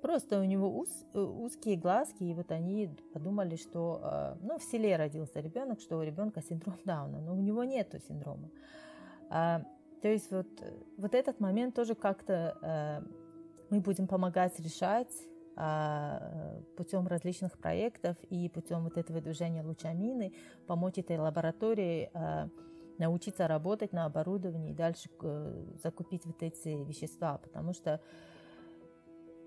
просто 0.00 0.40
у 0.40 0.44
него 0.44 0.68
уз, 0.78 0.88
узкие 1.14 1.76
глазки, 1.76 2.24
и 2.24 2.34
вот 2.34 2.50
они 2.52 2.90
подумали, 3.12 3.56
что, 3.56 4.00
а, 4.02 4.38
ну, 4.40 4.58
в 4.58 4.62
селе 4.62 4.96
родился 4.96 5.40
ребенок, 5.40 5.80
что 5.80 5.98
у 5.98 6.02
ребенка 6.02 6.42
синдром 6.42 6.76
Дауна, 6.84 7.20
но 7.20 7.34
у 7.34 7.40
него 7.40 7.64
нету 7.64 7.98
синдрома. 8.00 8.50
А, 9.30 9.62
то 10.02 10.08
есть 10.08 10.30
вот, 10.30 10.46
вот 10.96 11.14
этот 11.14 11.40
момент 11.40 11.74
тоже 11.74 11.94
как-то 11.94 12.56
а, 12.62 13.02
мы 13.70 13.80
будем 13.80 14.06
помогать 14.06 14.58
решать 14.60 15.12
путем 16.76 17.08
различных 17.08 17.58
проектов 17.58 18.16
и 18.30 18.48
путем 18.48 18.84
вот 18.84 18.96
этого 18.96 19.20
движения 19.20 19.64
лучамины, 19.64 20.32
помочь 20.68 20.98
этой 20.98 21.18
лаборатории 21.18 22.12
научиться 22.98 23.46
работать 23.48 23.92
на 23.92 24.04
оборудовании 24.04 24.72
и 24.72 24.74
дальше 24.74 25.08
э, 25.22 25.64
закупить 25.82 26.26
вот 26.26 26.42
эти 26.42 26.68
вещества, 26.68 27.38
потому 27.38 27.72
что, 27.72 28.00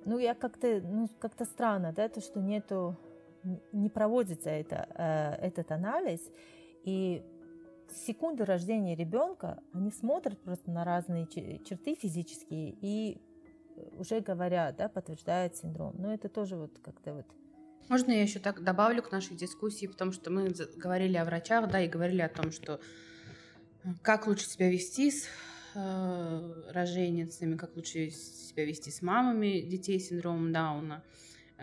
ну, 0.06 0.18
я 0.18 0.34
как-то, 0.34 0.82
ну, 0.82 1.10
как-то 1.20 1.46
странно, 1.46 1.94
да, 1.94 2.10
то, 2.10 2.22
что 2.22 2.40
нету, 2.40 2.98
не 3.72 3.90
проводится 3.90 4.50
это, 4.50 4.88
э, 4.96 5.48
этот 5.48 5.72
анализ, 5.72 6.22
и 6.84 7.24
секунды 7.94 8.46
рождения 8.46 8.96
ребенка 8.96 9.62
они 9.74 9.92
смотрят 9.92 10.40
просто 10.42 10.72
на 10.72 10.84
разные 10.84 11.28
черты 11.28 11.96
физические 11.96 12.76
и 12.82 13.22
уже 13.98 14.20
говорят, 14.22 14.76
да, 14.78 14.90
подтверждают 14.90 15.56
синдром. 15.56 15.96
Но 15.98 16.14
это 16.14 16.30
тоже 16.30 16.56
вот 16.56 16.72
как-то 16.82 17.14
вот. 17.14 17.26
Можно 17.90 18.12
я 18.12 18.22
еще 18.22 18.40
так 18.40 18.64
добавлю 18.64 19.04
к 19.04 19.12
нашей 19.12 19.36
дискуссии, 19.36 19.88
потому 19.88 20.12
что 20.12 20.32
мы 20.32 20.54
говорили 20.76 21.18
о 21.18 21.26
врачах, 21.26 21.70
да, 21.70 21.82
и 21.82 21.90
говорили 21.90 22.22
о 22.22 22.30
том, 22.30 22.52
что 22.52 22.80
как 24.02 24.28
лучше 24.28 24.48
себя 24.48 24.70
вести 24.70 25.12
с 25.12 25.26
э, 25.26 25.28
роженицами, 25.74 27.56
как 27.56 27.76
лучше 27.76 28.10
себя 28.10 28.66
вести 28.66 28.92
с 28.92 29.02
мамами 29.02 29.62
детей 29.62 30.00
с 30.00 30.10
синдромом 30.10 30.52
Дауна. 30.52 31.04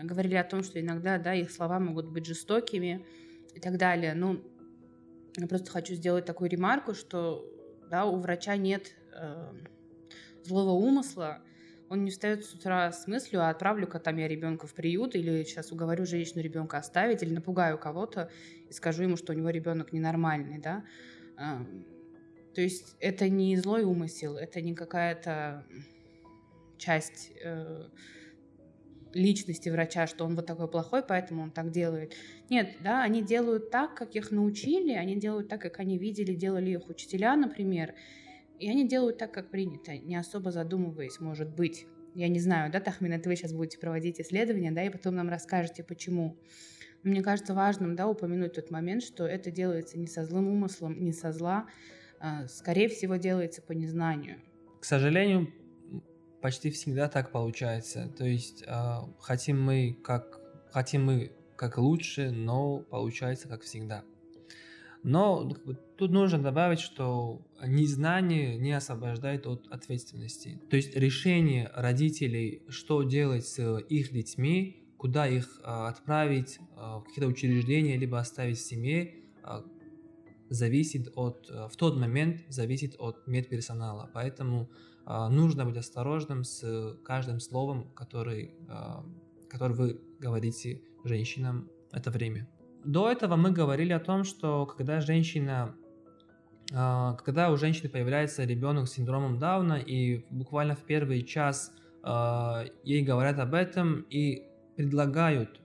Говорили 0.01 0.35
о 0.35 0.43
том, 0.43 0.63
что 0.63 0.79
иногда 0.79 1.17
да, 1.17 1.33
их 1.33 1.51
слова 1.51 1.79
могут 1.79 2.07
быть 2.07 2.25
жестокими 2.25 3.05
и 3.53 3.59
так 3.59 3.77
далее. 3.77 4.13
Ну, 4.13 4.41
я 5.37 5.47
просто 5.47 5.71
хочу 5.71 5.93
сделать 5.93 6.25
такую 6.25 6.49
ремарку, 6.49 6.93
что 6.93 7.45
да, 7.89 8.05
у 8.05 8.17
врача 8.19 8.55
нет 8.55 8.95
э, 9.13 9.51
злого 10.43 10.71
умысла, 10.71 11.41
он 11.89 12.05
не 12.05 12.11
встает 12.11 12.45
с 12.45 12.53
утра 12.53 12.91
с 12.91 13.07
мыслью, 13.07 13.41
а 13.41 13.49
отправлю-ка 13.49 13.99
там 13.99 14.17
я 14.17 14.27
ребенка 14.27 14.67
в 14.67 14.73
приют, 14.73 15.15
или 15.15 15.43
сейчас 15.43 15.71
уговорю 15.71 16.05
женщину 16.05 16.41
ребенка 16.41 16.77
оставить, 16.77 17.23
или 17.23 17.33
напугаю 17.33 17.79
кого-то 17.79 18.29
и 18.69 18.73
скажу 18.73 19.03
ему, 19.03 19.17
что 19.17 19.33
у 19.33 19.35
него 19.35 19.49
ребенок 19.49 19.91
ненормальный, 19.91 20.59
да. 20.59 20.85
То 22.53 22.61
есть 22.61 22.95
это 22.99 23.29
не 23.29 23.55
злой 23.57 23.83
умысел, 23.83 24.35
это 24.35 24.61
не 24.61 24.73
какая-то 24.73 25.65
часть 26.77 27.31
э, 27.43 27.87
личности 29.13 29.69
врача, 29.69 30.07
что 30.07 30.25
он 30.25 30.35
вот 30.35 30.45
такой 30.45 30.67
плохой, 30.67 31.03
поэтому 31.03 31.43
он 31.43 31.51
так 31.51 31.71
делает. 31.71 32.15
Нет, 32.49 32.77
да, 32.83 33.03
они 33.03 33.21
делают 33.21 33.71
так, 33.71 33.95
как 33.95 34.15
их 34.15 34.31
научили, 34.31 34.93
они 34.93 35.15
делают 35.15 35.49
так, 35.49 35.61
как 35.61 35.79
они 35.79 35.97
видели, 35.97 36.33
делали 36.33 36.71
их 36.71 36.89
учителя, 36.89 37.35
например, 37.35 37.93
и 38.59 38.69
они 38.69 38.87
делают 38.87 39.17
так, 39.17 39.31
как 39.33 39.49
принято, 39.49 39.97
не 39.97 40.15
особо 40.15 40.51
задумываясь, 40.51 41.19
может 41.19 41.55
быть. 41.55 41.85
Я 42.15 42.27
не 42.27 42.39
знаю, 42.39 42.71
да, 42.71 42.79
Тахмин, 42.79 43.13
это 43.13 43.29
вы 43.29 43.35
сейчас 43.35 43.53
будете 43.53 43.77
проводить 43.77 44.19
исследования, 44.19 44.71
да, 44.71 44.83
и 44.83 44.89
потом 44.89 45.15
нам 45.15 45.29
расскажете, 45.29 45.83
почему. 45.83 46.37
Мне 47.03 47.21
кажется 47.21 47.53
важным, 47.53 47.95
да, 47.95 48.07
упомянуть 48.07 48.53
тот 48.53 48.71
момент, 48.71 49.03
что 49.03 49.25
это 49.25 49.51
делается 49.51 49.97
не 49.97 50.07
со 50.07 50.25
злым 50.25 50.49
умыслом, 50.49 51.01
не 51.01 51.13
со 51.13 51.31
зла, 51.31 51.67
скорее 52.47 52.89
всего, 52.89 53.15
делается 53.15 53.61
по 53.61 53.71
незнанию. 53.71 54.37
К 54.79 54.85
сожалению, 54.85 55.53
почти 56.41 56.71
всегда 56.71 57.07
так 57.09 57.31
получается. 57.31 58.09
То 58.17 58.25
есть 58.25 58.63
э, 58.65 58.97
хотим 59.19 59.61
мы 59.61 59.97
как 60.03 60.39
хотим 60.71 61.05
мы 61.05 61.31
как 61.55 61.77
лучше, 61.77 62.31
но 62.31 62.79
получается 62.79 63.47
как 63.47 63.63
всегда. 63.63 64.03
Но 65.01 65.49
тут 65.97 66.11
нужно 66.11 66.39
добавить, 66.39 66.79
что 66.79 67.41
незнание 67.65 68.57
не 68.57 68.73
освобождает 68.73 69.47
от 69.47 69.67
ответственности. 69.67 70.61
То 70.69 70.75
есть 70.75 70.95
решение 70.95 71.71
родителей, 71.73 72.63
что 72.67 73.03
делать 73.03 73.45
с 73.45 73.79
их 73.79 74.11
детьми, 74.11 74.85
куда 74.97 75.27
их 75.27 75.59
э, 75.59 75.63
отправить 75.63 76.59
в 76.75 77.03
какие-то 77.07 77.27
учреждения, 77.27 77.97
либо 77.97 78.19
оставить 78.19 78.57
в 78.57 78.65
семье, 78.65 79.15
зависит 80.49 81.11
от, 81.15 81.49
в 81.49 81.75
тот 81.77 81.97
момент 81.97 82.41
зависит 82.49 82.95
от 82.99 83.25
медперсонала. 83.27 84.09
Поэтому 84.13 84.69
а, 85.05 85.29
нужно 85.29 85.65
быть 85.65 85.77
осторожным 85.77 86.43
с 86.43 86.97
каждым 87.03 87.39
словом, 87.39 87.89
который, 87.95 88.55
который 89.49 89.75
вы 89.75 90.01
говорите 90.19 90.81
женщинам 91.03 91.69
это 91.91 92.11
время. 92.11 92.47
До 92.85 93.11
этого 93.11 93.35
мы 93.35 93.51
говорили 93.51 93.93
о 93.93 93.99
том, 93.99 94.23
что 94.23 94.65
когда 94.65 95.01
женщина 95.01 95.75
когда 96.71 97.51
у 97.51 97.57
женщины 97.57 97.89
появляется 97.89 98.43
ребенок 98.43 98.87
с 98.87 98.91
синдромом 98.91 99.39
Дауна, 99.39 99.79
и 99.79 100.23
буквально 100.29 100.75
в 100.75 100.83
первый 100.83 101.23
час 101.23 101.71
ей 102.83 103.01
говорят 103.01 103.39
об 103.39 103.55
этом 103.55 104.05
и 104.11 104.43
предлагают 104.75 105.59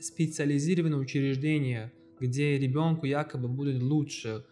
специализированное 0.00 0.98
учреждение, 0.98 1.92
где 2.20 2.58
ребенку 2.58 3.06
якобы 3.06 3.48
будет 3.48 3.82
лучше, 3.82 4.44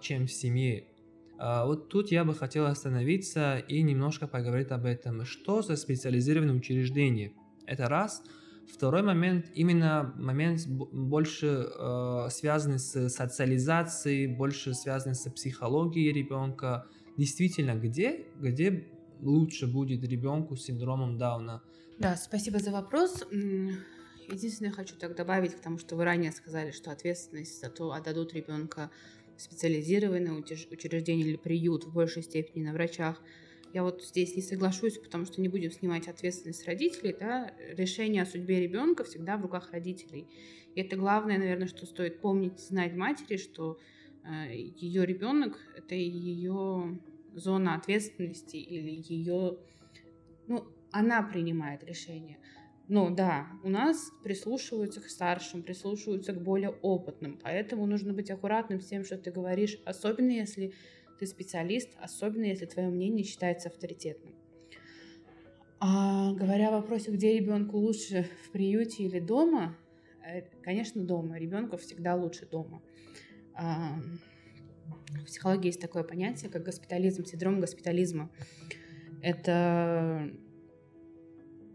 чем 0.00 0.26
в 0.26 0.32
семье, 0.32 0.90
а, 1.42 1.64
вот 1.64 1.88
тут 1.88 2.12
я 2.12 2.22
бы 2.24 2.34
хотел 2.34 2.66
остановиться 2.66 3.56
и 3.56 3.80
немножко 3.80 4.26
поговорить 4.26 4.70
об 4.72 4.84
этом. 4.84 5.24
Что 5.24 5.62
за 5.62 5.76
специализированное 5.76 6.54
учреждение? 6.54 7.32
Это 7.64 7.88
раз. 7.88 8.22
Второй 8.70 9.02
момент, 9.02 9.46
именно 9.54 10.12
момент 10.18 10.66
больше 10.68 11.46
э, 11.46 12.28
связанный 12.30 12.78
с 12.78 13.08
социализацией, 13.08 14.26
больше 14.26 14.74
связанный 14.74 15.14
с 15.14 15.28
психологией 15.30 16.12
ребенка. 16.12 16.86
Действительно, 17.16 17.74
где, 17.74 18.26
где 18.38 18.86
лучше 19.20 19.66
будет 19.66 20.04
ребенку 20.04 20.56
с 20.56 20.64
синдромом 20.66 21.16
Дауна? 21.16 21.62
Да, 21.98 22.16
спасибо 22.16 22.58
за 22.58 22.70
вопрос. 22.70 23.24
Единственное, 24.30 24.70
хочу 24.70 24.94
так 24.96 25.16
добавить 25.16 25.54
к 25.54 25.60
тому, 25.60 25.78
что 25.78 25.96
вы 25.96 26.04
ранее 26.04 26.30
сказали, 26.30 26.70
что 26.70 26.92
ответственность 26.92 27.60
за 27.60 27.68
то, 27.68 27.92
отдадут 27.92 28.32
ребенка 28.32 28.90
специализированное 29.36 30.32
учреждение 30.32 31.26
или 31.26 31.36
приют 31.36 31.84
в 31.84 31.92
большей 31.92 32.22
степени 32.22 32.62
на 32.62 32.72
врачах. 32.72 33.22
Я 33.72 33.82
вот 33.82 34.04
здесь 34.04 34.36
не 34.36 34.42
соглашусь, 34.42 34.98
потому 34.98 35.24
что 35.24 35.40
не 35.40 35.48
будем 35.48 35.70
снимать 35.70 36.08
ответственность 36.08 36.66
родителей. 36.66 37.16
Да? 37.18 37.52
Решение 37.70 38.22
о 38.22 38.26
судьбе 38.26 38.60
ребенка 38.60 39.04
всегда 39.04 39.36
в 39.36 39.42
руках 39.42 39.72
родителей. 39.72 40.26
И 40.74 40.80
это 40.80 40.96
главное, 40.96 41.38
наверное, 41.38 41.68
что 41.68 41.86
стоит 41.86 42.20
помнить, 42.20 42.60
знать 42.60 42.94
матери, 42.94 43.36
что 43.36 43.78
э, 44.24 44.54
ее 44.54 45.06
ребенок– 45.06 45.58
это 45.76 45.94
ее 45.94 47.00
зона 47.34 47.74
ответственности 47.74 48.56
или 48.56 48.90
ее... 48.90 49.58
Ну, 50.46 50.66
она 50.92 51.22
принимает 51.22 51.84
решение. 51.84 52.38
Но 52.90 53.08
да, 53.08 53.46
у 53.62 53.68
нас 53.70 54.10
прислушиваются 54.24 55.00
к 55.00 55.08
старшим, 55.08 55.62
прислушиваются 55.62 56.32
к 56.32 56.42
более 56.42 56.70
опытным, 56.70 57.38
поэтому 57.40 57.86
нужно 57.86 58.12
быть 58.12 58.32
аккуратным 58.32 58.80
с 58.80 58.86
тем, 58.86 59.04
что 59.04 59.16
ты 59.16 59.30
говоришь, 59.30 59.78
особенно 59.84 60.32
если 60.32 60.72
ты 61.16 61.26
специалист, 61.26 61.90
особенно 62.00 62.46
если 62.46 62.66
твое 62.66 62.88
мнение 62.88 63.22
считается 63.22 63.68
авторитетным. 63.68 64.34
А, 65.78 66.32
говоря 66.32 66.70
о 66.70 66.80
вопросе, 66.80 67.12
где 67.12 67.38
ребенку 67.38 67.76
лучше 67.76 68.26
в 68.44 68.50
приюте 68.50 69.04
или 69.04 69.20
дома, 69.20 69.76
э, 70.26 70.42
конечно, 70.60 71.04
дома. 71.04 71.38
Ребенку 71.38 71.76
всегда 71.76 72.16
лучше 72.16 72.44
дома. 72.44 72.82
А, 73.54 74.00
в 75.10 75.26
психологии 75.26 75.66
есть 75.66 75.80
такое 75.80 76.02
понятие, 76.02 76.50
как 76.50 76.64
госпитализм, 76.64 77.24
синдром 77.24 77.60
госпитализма. 77.60 78.32
Это 79.22 80.32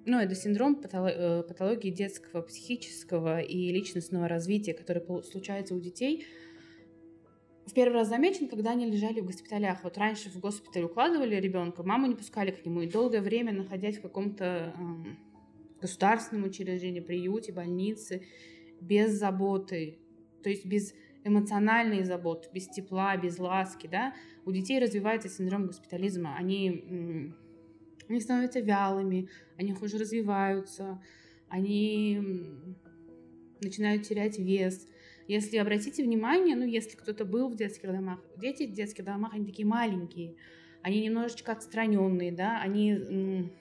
ну, 0.06 0.20
это 0.20 0.36
синдром 0.36 0.80
э, 0.82 1.44
патологии 1.44 1.90
детского, 1.90 2.42
психического 2.42 3.40
и 3.42 3.72
личностного 3.72 4.28
развития, 4.28 4.74
который 4.74 5.04
случается 5.24 5.76
у 5.76 5.80
детей. 5.80 6.26
В 7.66 7.74
первый 7.74 7.96
раз 7.96 8.10
замечен, 8.10 8.48
когда 8.48 8.72
они 8.72 8.86
лежали 8.86 9.22
в 9.22 9.26
госпиталях. 9.26 9.84
Вот 9.84 9.98
раньше 9.98 10.30
в 10.30 10.40
госпиталь 10.40 10.84
укладывали 10.84 11.36
ребенка, 11.36 11.82
маму 11.84 12.06
не 12.06 12.16
пускали 12.16 12.52
к 12.52 12.64
нему, 12.64 12.82
и 12.82 12.88
долгое 12.88 13.22
время 13.22 13.52
находясь 13.52 13.98
в 13.98 14.02
каком-то 14.02 14.74
эм, 14.78 15.18
государственном 15.82 16.46
учреждении, 16.46 17.00
приюте, 17.00 17.52
больнице, 17.52 18.22
без 18.80 19.14
заботы, 19.14 19.98
то 20.44 20.50
есть 20.50 20.66
без 20.66 20.94
эмоциональной 21.24 22.04
заботы, 22.04 22.48
без 22.54 22.68
тепла, 22.68 23.18
без 23.18 23.40
ласки, 23.40 23.88
да, 23.88 24.14
у 24.46 24.52
детей 24.52 24.78
развивается 24.80 25.28
синдром 25.28 25.66
госпитализма. 25.66 26.36
Они 26.38 27.34
они 28.08 28.20
становятся 28.20 28.60
вялыми, 28.60 29.30
они 29.58 29.74
хуже 29.74 29.98
развиваются, 29.98 31.02
они 31.50 32.22
начинают 33.62 34.04
терять 34.04 34.38
вес. 34.38 34.88
Если 35.28 35.58
обратите 35.58 36.04
внимание, 36.04 36.56
ну, 36.56 36.66
если 36.66 36.96
кто-то 36.96 37.26
был 37.26 37.50
в 37.50 37.56
детских 37.56 37.92
домах, 37.92 38.20
дети 38.38 38.64
в 38.64 38.74
детских 38.74 39.04
домах, 39.04 39.34
они 39.34 39.46
такие 39.46 39.68
маленькие, 39.68 40.36
они 40.84 41.02
немножечко 41.02 41.52
отстраненные, 41.52 42.32
да, 42.32 42.62
они 42.62 43.52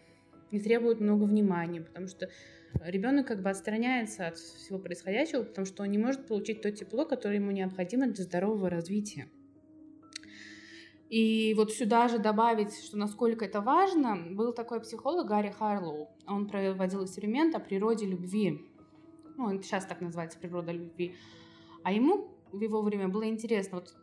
не 0.51 0.61
требуют 0.61 1.01
много 1.01 1.25
внимания, 1.25 1.81
потому 1.81 2.07
что 2.07 2.29
ребенок 2.85 3.27
как 3.27 3.43
бы 3.43 3.49
отстраняется 3.49 4.27
от 4.27 4.37
всего 4.37 4.79
происходящего, 4.79 5.43
потому 5.43 5.67
что 5.67 5.83
он 5.83 5.91
не 5.91 5.99
может 5.99 6.27
получить 6.27 6.61
то 6.61 6.71
тепло, 6.71 7.07
которое 7.07 7.37
ему 7.37 7.51
необходимо 7.51 8.09
для 8.09 8.25
здорового 8.25 8.69
развития. 8.69 9.29
И 11.15 11.55
вот 11.55 11.71
сюда 11.71 12.09
же 12.09 12.19
добавить, 12.19 12.75
что 12.77 12.97
насколько 12.97 13.45
это 13.45 13.61
важно, 13.61 14.17
был 14.33 14.53
такой 14.53 14.81
психолог 14.81 15.29
Гарри 15.29 15.55
Харлоу. 15.57 16.09
Он 16.27 16.49
проводил 16.49 17.05
эксперимент 17.05 17.55
о 17.55 17.61
природе 17.61 18.05
любви. 18.05 18.61
Ну, 19.37 19.45
он 19.45 19.63
сейчас 19.63 19.87
так 19.87 20.01
называется 20.01 20.41
природа 20.41 20.73
любви. 20.73 21.15
А 21.85 21.93
ему 21.93 22.37
в 22.51 22.61
его 22.61 22.83
время 22.83 23.07
было 23.07 23.29
интересно. 23.29 23.79
Вот 23.79 23.95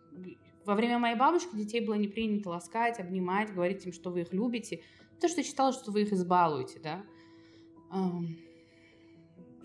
во 0.63 0.74
время 0.74 1.00
моей 1.00 1.17
бабушки 1.17 1.54
детей 1.54 1.86
было 1.86 1.95
не 1.95 2.08
принято 2.08 2.47
ласкать, 2.47 2.97
обнимать, 3.02 3.54
говорить 3.54 3.86
им, 3.86 3.91
что 3.91 4.10
вы 4.10 4.21
их 4.21 4.32
любите. 4.32 4.82
Потому 5.15 5.34
что 5.34 5.43
считала, 5.43 5.74
что 5.74 5.91
вы 5.91 6.04
их 6.04 6.13
избалуете, 6.13 6.80
да 6.80 7.04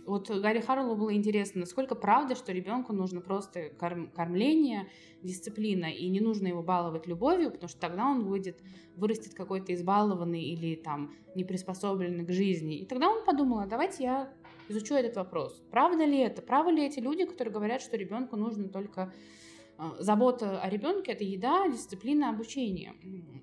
вот 0.06 0.30
Гарри 0.30 0.60
Харлоу 0.60 0.96
было 0.96 1.12
интересно, 1.14 1.60
насколько 1.60 1.94
правда, 1.94 2.36
что 2.36 2.52
ребенку 2.52 2.92
нужно 2.92 3.20
просто 3.20 3.70
корм, 3.70 4.08
кормление, 4.08 4.88
дисциплина, 5.22 5.86
и 5.86 6.08
не 6.08 6.20
нужно 6.20 6.46
его 6.46 6.62
баловать 6.62 7.06
любовью, 7.06 7.50
потому 7.50 7.68
что 7.68 7.80
тогда 7.80 8.06
он 8.06 8.24
выйдет, 8.24 8.62
вырастет 8.94 9.34
какой-то 9.34 9.74
избалованный 9.74 10.42
или 10.42 10.76
там 10.76 11.12
не 11.34 11.44
приспособленный 11.44 12.24
к 12.24 12.30
жизни. 12.30 12.78
И 12.78 12.86
тогда 12.86 13.10
он 13.10 13.24
подумал, 13.24 13.58
а 13.58 13.66
давайте 13.66 14.04
я 14.04 14.32
изучу 14.68 14.94
этот 14.94 15.16
вопрос. 15.16 15.62
Правда 15.70 16.04
ли 16.04 16.18
это? 16.18 16.40
Правы 16.40 16.70
ли 16.70 16.86
эти 16.86 17.00
люди, 17.00 17.24
которые 17.24 17.52
говорят, 17.52 17.82
что 17.82 17.96
ребенку 17.96 18.36
нужно 18.36 18.68
только 18.68 19.12
а, 19.78 19.96
забота 19.98 20.60
о 20.60 20.70
ребенке 20.70 21.12
это 21.12 21.24
еда, 21.24 21.68
дисциплина, 21.68 22.30
обучение. 22.30 22.94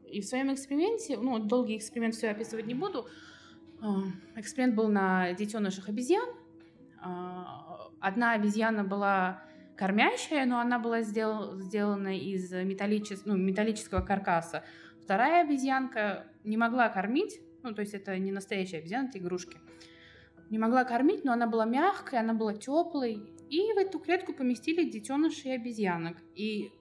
И 0.10 0.21
в 0.21 0.26
своем 0.26 0.54
эксперименте, 0.54 1.17
ну, 1.17 1.39
долгий 1.39 1.78
эксперимент 1.78 2.15
все 2.15 2.30
описывать 2.30 2.65
не 2.67 2.73
буду, 2.73 3.06
а, 3.82 4.04
эксперимент 4.38 4.76
был 4.76 4.88
на 4.88 5.34
детенышах 5.34 5.89
обезьян, 5.89 6.30
одна 7.99 8.33
обезьяна 8.33 8.83
была 8.83 9.43
кормящая, 9.75 10.45
но 10.45 10.59
она 10.59 10.79
была 10.79 11.01
сдел- 11.01 11.59
сделана 11.59 12.17
из 12.17 12.51
металличес- 12.53 13.23
ну, 13.25 13.35
металлического 13.35 14.01
каркаса. 14.01 14.63
Вторая 15.01 15.43
обезьянка 15.43 16.27
не 16.43 16.57
могла 16.57 16.89
кормить, 16.89 17.39
ну, 17.63 17.73
то 17.73 17.81
есть 17.81 17.93
это 17.93 18.17
не 18.17 18.31
настоящая 18.31 18.77
обезьяна, 18.77 19.07
это 19.07 19.17
игрушки. 19.17 19.57
Не 20.49 20.59
могла 20.59 20.83
кормить, 20.83 21.23
но 21.23 21.33
она 21.33 21.47
была 21.47 21.65
мягкой, 21.65 22.19
она 22.19 22.33
была 22.33 22.53
теплой. 22.53 23.21
И 23.49 23.73
в 23.73 23.77
эту 23.77 23.99
клетку 23.99 24.33
поместили 24.33 24.89
детенышей 24.89 25.55
обезьянок. 25.55 26.17
И 26.35 26.71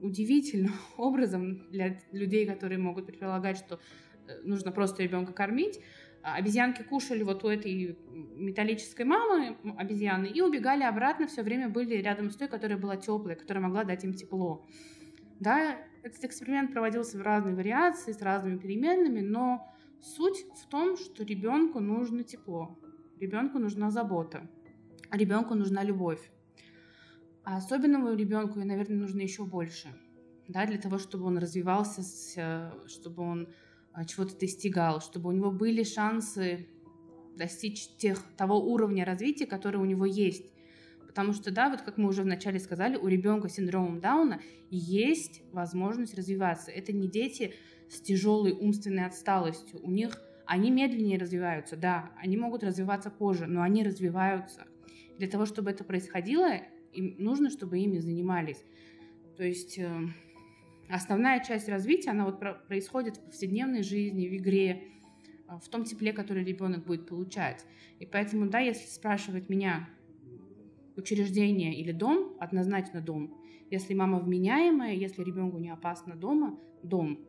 удивительным 0.00 0.72
образом 0.96 1.68
для 1.70 2.00
людей, 2.12 2.46
которые 2.46 2.78
могут 2.78 3.06
предполагать, 3.06 3.58
что 3.58 3.78
э, 4.26 4.40
нужно 4.42 4.72
просто 4.72 5.02
ребенка 5.02 5.32
кормить, 5.32 5.78
а, 5.78 5.82
обезьянки 6.22 6.82
кушали 6.82 7.22
вот 7.22 7.44
у 7.44 7.48
этой 7.48 7.98
металлической 8.36 9.04
мамы 9.04 9.56
обезьяны 9.76 10.26
и 10.26 10.40
убегали 10.40 10.82
обратно, 10.82 11.26
все 11.26 11.42
время 11.42 11.68
были 11.68 11.94
рядом 11.96 12.30
с 12.30 12.36
той, 12.36 12.48
которая 12.48 12.78
была 12.78 12.96
теплая, 12.96 13.36
которая 13.36 13.62
могла 13.64 13.84
дать 13.84 14.04
им 14.04 14.14
тепло. 14.14 14.66
Да, 15.40 15.76
этот 16.02 16.24
эксперимент 16.24 16.72
проводился 16.72 17.18
в 17.18 17.22
разные 17.22 17.54
вариации, 17.54 18.12
с 18.12 18.20
разными 18.20 18.58
переменными, 18.58 19.20
но 19.20 19.72
суть 20.00 20.44
в 20.62 20.68
том, 20.68 20.96
что 20.96 21.24
ребенку 21.24 21.80
нужно 21.80 22.24
тепло, 22.24 22.78
ребенку 23.20 23.58
нужна 23.58 23.90
забота, 23.90 24.48
а 25.10 25.16
ребенку 25.16 25.54
нужна 25.54 25.82
любовь. 25.82 26.30
А 27.44 27.56
особенному 27.56 28.14
ребенку, 28.14 28.58
наверное, 28.58 28.98
нужно 28.98 29.20
еще 29.20 29.44
больше, 29.44 29.88
да, 30.48 30.66
для 30.66 30.78
того, 30.78 30.98
чтобы 30.98 31.24
он 31.24 31.38
развивался, 31.38 32.02
чтобы 32.86 33.22
он 33.22 33.48
а, 33.48 33.67
чего-то 34.06 34.38
достигал, 34.38 35.00
чтобы 35.00 35.30
у 35.30 35.32
него 35.32 35.50
были 35.50 35.82
шансы 35.82 36.68
достичь 37.36 37.88
тех, 37.96 38.22
того 38.36 38.58
уровня 38.60 39.04
развития, 39.04 39.46
который 39.46 39.76
у 39.76 39.84
него 39.84 40.04
есть. 40.04 40.52
Потому 41.06 41.32
что, 41.32 41.50
да, 41.50 41.70
вот 41.70 41.82
как 41.82 41.96
мы 41.96 42.08
уже 42.08 42.22
вначале 42.22 42.58
сказали, 42.58 42.96
у 42.96 43.06
ребенка 43.06 43.48
с 43.48 43.54
синдромом 43.54 44.00
Дауна 44.00 44.40
есть 44.70 45.42
возможность 45.52 46.14
развиваться. 46.14 46.70
Это 46.70 46.92
не 46.92 47.08
дети 47.08 47.54
с 47.88 48.00
тяжелой 48.00 48.52
умственной 48.52 49.06
отсталостью. 49.06 49.80
У 49.82 49.90
них 49.90 50.20
они 50.46 50.70
медленнее 50.70 51.18
развиваются, 51.18 51.76
да, 51.76 52.10
они 52.16 52.36
могут 52.36 52.64
развиваться 52.64 53.10
позже, 53.10 53.46
но 53.46 53.62
они 53.62 53.82
развиваются. 53.82 54.66
Для 55.18 55.28
того, 55.28 55.44
чтобы 55.44 55.70
это 55.70 55.84
происходило, 55.84 56.48
им 56.92 57.16
нужно, 57.18 57.50
чтобы 57.50 57.78
ими 57.78 57.98
занимались. 57.98 58.64
То 59.36 59.44
есть 59.44 59.78
э, 59.78 59.88
основная 60.90 61.42
часть 61.44 61.68
развития, 61.68 62.10
она 62.10 62.24
вот 62.24 62.38
происходит 62.66 63.16
в 63.16 63.20
повседневной 63.20 63.82
жизни, 63.82 64.28
в 64.28 64.36
игре, 64.36 64.82
э, 65.48 65.58
в 65.62 65.68
том 65.68 65.84
тепле, 65.84 66.12
который 66.12 66.44
ребенок 66.44 66.84
будет 66.84 67.06
получать. 67.06 67.64
И 67.98 68.06
поэтому, 68.06 68.48
да, 68.48 68.60
если 68.60 68.86
спрашивать 68.86 69.48
меня, 69.48 69.88
учреждение 70.96 71.74
или 71.74 71.92
дом, 71.92 72.36
однозначно 72.40 73.00
дом. 73.00 73.34
Если 73.70 73.94
мама 73.94 74.18
вменяемая, 74.18 74.94
если 74.94 75.22
ребенку 75.22 75.58
не 75.58 75.70
опасно 75.70 76.16
дома, 76.16 76.58
дом. 76.82 77.20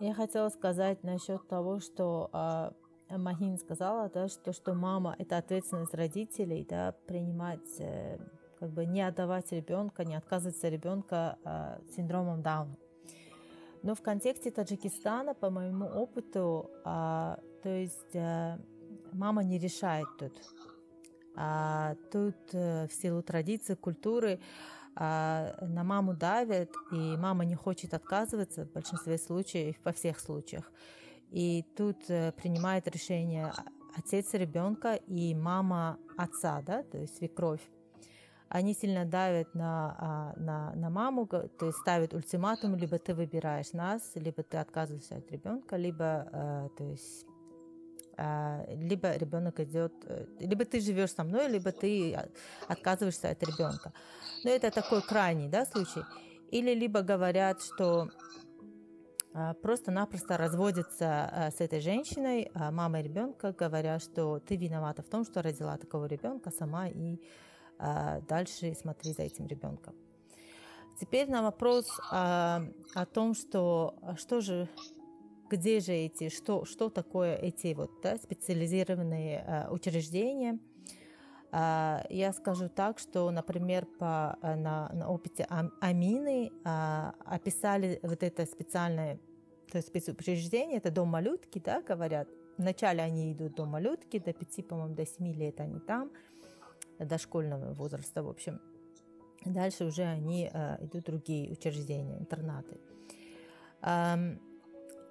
Я 0.00 0.12
хотела 0.12 0.50
сказать 0.50 1.02
насчет 1.02 1.48
того, 1.48 1.80
что 1.80 2.28
а, 2.32 2.74
Махин 3.10 3.56
сказала, 3.58 4.10
да, 4.12 4.28
что, 4.28 4.52
что 4.52 4.74
мама 4.74 5.14
это 5.18 5.38
ответственность 5.38 5.94
родителей, 5.94 6.66
да, 6.68 6.94
принимать, 7.06 7.80
э, 7.80 8.18
как 8.58 8.70
бы 8.70 8.84
не 8.84 9.00
отдавать 9.00 9.50
ребенка, 9.52 10.04
не 10.04 10.16
отказываться 10.16 10.68
ребенка 10.68 11.38
э, 11.44 11.78
синдромом 11.94 12.42
Дауна. 12.42 12.76
Но 13.82 13.94
в 13.94 14.02
контексте 14.02 14.50
Таджикистана, 14.50 15.34
по 15.34 15.50
моему 15.50 15.86
опыту, 15.86 16.70
э, 16.84 17.36
то 17.62 17.68
есть 17.68 18.14
э, 18.14 18.58
мама 19.12 19.42
не 19.44 19.58
решает 19.58 20.06
тут. 20.18 20.32
А 21.36 21.96
тут 22.10 22.36
э, 22.52 22.86
в 22.88 22.92
силу 22.92 23.22
традиции, 23.22 23.74
культуры 23.74 24.40
а, 24.98 25.54
на 25.60 25.84
маму 25.84 26.14
давят, 26.14 26.70
и 26.90 27.16
мама 27.18 27.44
не 27.44 27.54
хочет 27.54 27.92
отказываться 27.92 28.64
в 28.64 28.72
большинстве 28.72 29.18
случаев, 29.18 29.76
во 29.84 29.92
всех 29.92 30.18
случаях. 30.18 30.72
И 31.30 31.66
тут 31.76 32.08
э, 32.08 32.32
принимает 32.32 32.88
решение 32.88 33.52
отец 33.94 34.32
ребенка 34.32 34.94
и 34.94 35.34
мама 35.34 35.98
отца, 36.16 36.62
да, 36.62 36.82
то 36.82 36.96
есть 36.96 37.18
свекровь. 37.18 37.60
Они 38.48 38.74
сильно 38.74 39.04
давят 39.04 39.54
на, 39.54 39.96
а, 39.98 40.32
на, 40.36 40.72
на 40.74 40.90
маму, 40.90 41.26
то 41.26 41.66
есть 41.66 41.78
ставят 41.78 42.14
ультиматум, 42.14 42.76
либо 42.76 42.98
ты 42.98 43.12
выбираешь 43.12 43.72
нас, 43.72 44.12
либо 44.14 44.42
ты 44.42 44.58
отказываешься 44.58 45.16
от 45.16 45.30
ребенка, 45.32 45.76
либо 45.76 46.28
э, 46.32 46.68
то 46.78 46.84
есть 46.84 47.26
а, 48.16 48.64
либо 48.68 49.14
ребенок 49.16 49.60
идет, 49.60 49.92
э, 50.06 50.26
либо 50.40 50.64
ты 50.64 50.80
живешь 50.80 51.12
со 51.12 51.24
мной, 51.24 51.48
либо 51.48 51.70
ты 51.70 52.16
отказываешься 52.68 53.30
от 53.30 53.42
ребенка. 53.42 53.92
Но 54.44 54.50
это 54.50 54.70
такой 54.70 55.02
крайний 55.02 55.48
да, 55.48 55.66
случай. 55.66 56.02
Или 56.50 56.72
либо 56.72 57.02
говорят, 57.02 57.60
что 57.62 58.08
а, 59.34 59.52
просто-напросто 59.54 60.38
разводятся 60.38 61.28
а, 61.30 61.50
с 61.50 61.60
этой 61.60 61.80
женщиной, 61.80 62.50
мама 62.54 63.02
ребенка, 63.02 63.52
говоря, 63.52 63.98
что 63.98 64.38
ты 64.38 64.56
виновата 64.56 65.02
в 65.02 65.08
том, 65.08 65.24
что 65.24 65.42
родила 65.42 65.76
такого 65.76 66.06
ребенка 66.06 66.50
сама 66.50 66.88
и 66.88 67.18
дальше 67.78 68.74
смотри 68.80 69.12
за 69.12 69.22
этим 69.22 69.46
ребенком. 69.46 69.94
Теперь 70.98 71.28
на 71.30 71.42
вопрос 71.42 71.86
о 72.10 73.06
том, 73.12 73.34
что, 73.34 73.94
что 74.16 74.40
же 74.40 74.68
где 75.48 75.80
же 75.80 75.92
эти, 75.92 76.28
что, 76.28 76.64
что 76.64 76.90
такое 76.90 77.36
эти 77.36 77.74
вот 77.74 77.90
да, 78.02 78.16
специализированные 78.16 79.44
э, 79.46 79.70
учреждения. 79.70 80.58
Э, 81.52 82.00
я 82.10 82.32
скажу 82.32 82.68
так, 82.68 82.98
что, 82.98 83.30
например, 83.30 83.86
по, 83.86 84.36
э, 84.42 84.54
на, 84.54 84.90
на 84.92 85.08
опыте 85.08 85.46
Амины 85.80 86.50
э, 86.64 87.12
описали 87.24 88.00
вот 88.02 88.22
это 88.22 88.46
специальное 88.46 89.18
то 89.70 89.78
есть 89.78 89.88
спецучреждение, 89.88 90.78
это 90.78 90.92
дом 90.92 91.08
малютки, 91.08 91.58
да, 91.58 91.82
говорят. 91.82 92.28
Вначале 92.56 93.02
они 93.02 93.32
идут 93.32 93.56
до 93.56 93.66
малютки, 93.66 94.18
до 94.20 94.32
5, 94.32 94.68
по-моему, 94.68 94.94
до 94.94 95.04
7 95.04 95.34
лет 95.34 95.60
они 95.60 95.80
там, 95.80 96.12
до 96.98 97.18
школьного 97.18 97.74
возраста, 97.74 98.22
в 98.22 98.28
общем. 98.28 98.60
Дальше 99.44 99.84
уже 99.84 100.02
они 100.02 100.50
э, 100.52 100.84
идут 100.84 101.04
другие 101.04 101.52
учреждения, 101.52 102.18
интернаты. 102.18 102.78
Эм, 103.82 104.40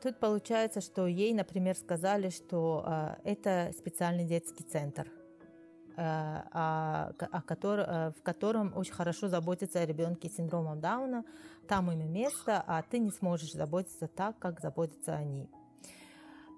Тут 0.05 0.19
получается, 0.19 0.81
что 0.81 1.07
ей, 1.07 1.33
например, 1.33 1.75
сказали, 1.75 2.29
что 2.29 2.83
э, 2.85 3.15
это 3.23 3.71
специальный 3.75 4.23
детский 4.23 4.63
центр, 4.63 5.07
э, 5.07 5.11
а, 5.97 7.11
а 7.19 7.41
который, 7.41 7.85
э, 7.87 8.11
в 8.11 8.21
котором 8.21 8.77
очень 8.77 8.93
хорошо 8.93 9.29
заботятся 9.29 9.79
о 9.79 9.85
ребенке 9.87 10.29
с 10.29 10.35
синдромом 10.35 10.79
Дауна. 10.79 11.25
Там 11.67 11.91
им 11.91 12.13
место, 12.13 12.63
а 12.67 12.83
ты 12.83 12.99
не 12.99 13.09
сможешь 13.09 13.53
заботиться 13.53 14.07
так, 14.07 14.37
как 14.37 14.59
заботятся 14.59 15.15
они. 15.15 15.49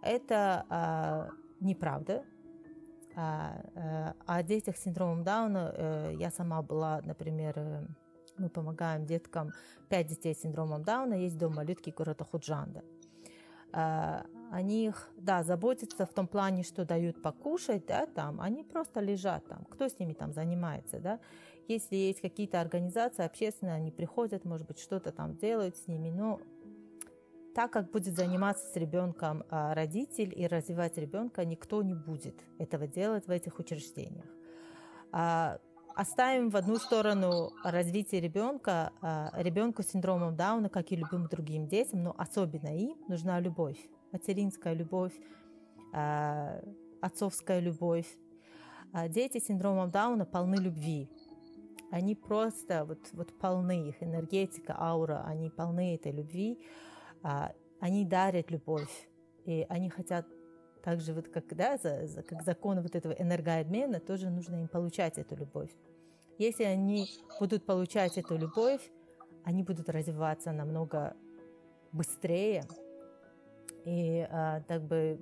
Это 0.02 0.66
э, 0.70 1.30
неправда. 1.62 2.26
А, 3.20 3.64
э, 3.74 4.14
о 4.28 4.44
детях 4.44 4.78
с 4.78 4.84
синдромом 4.84 5.24
Дауна 5.24 5.74
э, 5.76 6.14
я 6.20 6.30
сама 6.30 6.62
была, 6.62 7.02
например, 7.04 7.54
э, 7.56 7.88
мы 8.38 8.48
помогаем 8.48 9.08
деткам, 9.08 9.54
пять 9.90 10.06
детей 10.06 10.36
с 10.36 10.42
синдромом 10.42 10.84
Дауна, 10.84 11.16
есть 11.16 11.36
дом 11.36 11.56
малютки 11.56 11.90
города 11.90 12.24
Худжанда. 12.24 12.84
Э, 13.74 14.22
о 14.52 14.62
них, 14.62 15.10
да, 15.18 15.42
заботятся 15.42 16.06
в 16.06 16.14
том 16.14 16.28
плане, 16.28 16.62
что 16.62 16.86
дают 16.86 17.20
покушать, 17.24 17.88
да, 17.88 18.06
там, 18.06 18.40
они 18.40 18.64
просто 18.64 19.00
лежат 19.00 19.48
там, 19.48 19.66
кто 19.66 19.90
с 19.90 19.98
ними 19.98 20.14
там 20.14 20.32
занимается, 20.32 21.00
да, 21.00 21.20
если 21.68 21.96
есть 21.96 22.22
какие-то 22.22 22.62
организации 22.62 23.26
общественные, 23.26 23.78
они 23.78 23.90
приходят, 23.90 24.46
может 24.46 24.68
быть, 24.68 24.78
что-то 24.78 25.12
там 25.12 25.36
делают 25.38 25.76
с 25.76 25.88
ними, 25.88 26.12
но 26.12 26.40
так 27.58 27.72
как 27.72 27.90
будет 27.90 28.16
заниматься 28.16 28.72
с 28.72 28.76
ребенком 28.76 29.44
а, 29.50 29.74
родитель 29.74 30.32
и 30.40 30.46
развивать 30.46 30.96
ребенка, 31.00 31.44
никто 31.44 31.82
не 31.82 31.96
будет 31.96 32.36
этого 32.60 32.86
делать 32.86 33.26
в 33.26 33.32
этих 33.32 33.58
учреждениях. 33.58 34.28
А, 35.12 35.58
оставим 35.96 36.52
в 36.52 36.56
одну 36.56 36.76
сторону 36.76 37.52
развитие 37.64 38.22
ребенка, 38.22 38.92
ребенку 39.34 39.82
с 39.82 39.88
синдромом 39.88 40.36
Дауна, 40.36 40.70
как 40.70 40.92
и 40.92 40.96
любым 40.96 41.26
другим 41.26 41.68
детям, 41.68 42.04
но 42.04 42.14
особенно 42.16 42.78
им 42.78 42.96
нужна 43.08 43.40
любовь, 43.40 43.80
материнская 44.12 44.76
любовь, 44.76 45.14
а, 45.94 46.62
отцовская 47.02 47.60
любовь. 47.60 48.06
Дети 49.10 49.40
с 49.40 49.48
синдромом 49.48 49.90
Дауна 49.90 50.26
полны 50.26 50.58
любви. 50.58 51.10
Они 51.90 52.14
просто 52.14 52.86
вот, 52.86 53.00
вот 53.14 53.36
полны, 53.40 53.90
их 53.90 54.04
энергетика, 54.04 54.76
аура, 54.80 55.24
они 55.26 55.50
полны 55.50 55.96
этой 55.96 56.12
любви. 56.12 56.60
Они 57.80 58.06
дарят 58.06 58.52
любовь, 58.52 59.10
и 59.46 59.66
они 59.70 59.90
хотят 59.90 60.26
также 60.84 61.14
вот 61.14 61.28
как, 61.28 61.56
да, 61.56 61.78
за, 61.78 62.08
за, 62.08 62.24
как 62.24 62.44
закон 62.44 62.82
вот 62.82 62.96
этого 62.96 63.12
энергообмена, 63.12 64.00
тоже 64.00 64.30
нужно 64.30 64.56
им 64.56 64.68
получать 64.68 65.18
эту 65.18 65.36
любовь. 65.36 65.70
Если 66.38 66.64
они 66.64 67.08
будут 67.40 67.66
получать 67.66 68.18
эту 68.18 68.38
любовь, 68.38 68.82
они 69.44 69.64
будут 69.64 69.90
развиваться 69.90 70.52
намного 70.52 71.16
быстрее 71.92 72.64
и 73.86 74.28
а, 74.30 74.62
так 74.62 74.84
бы 74.84 75.20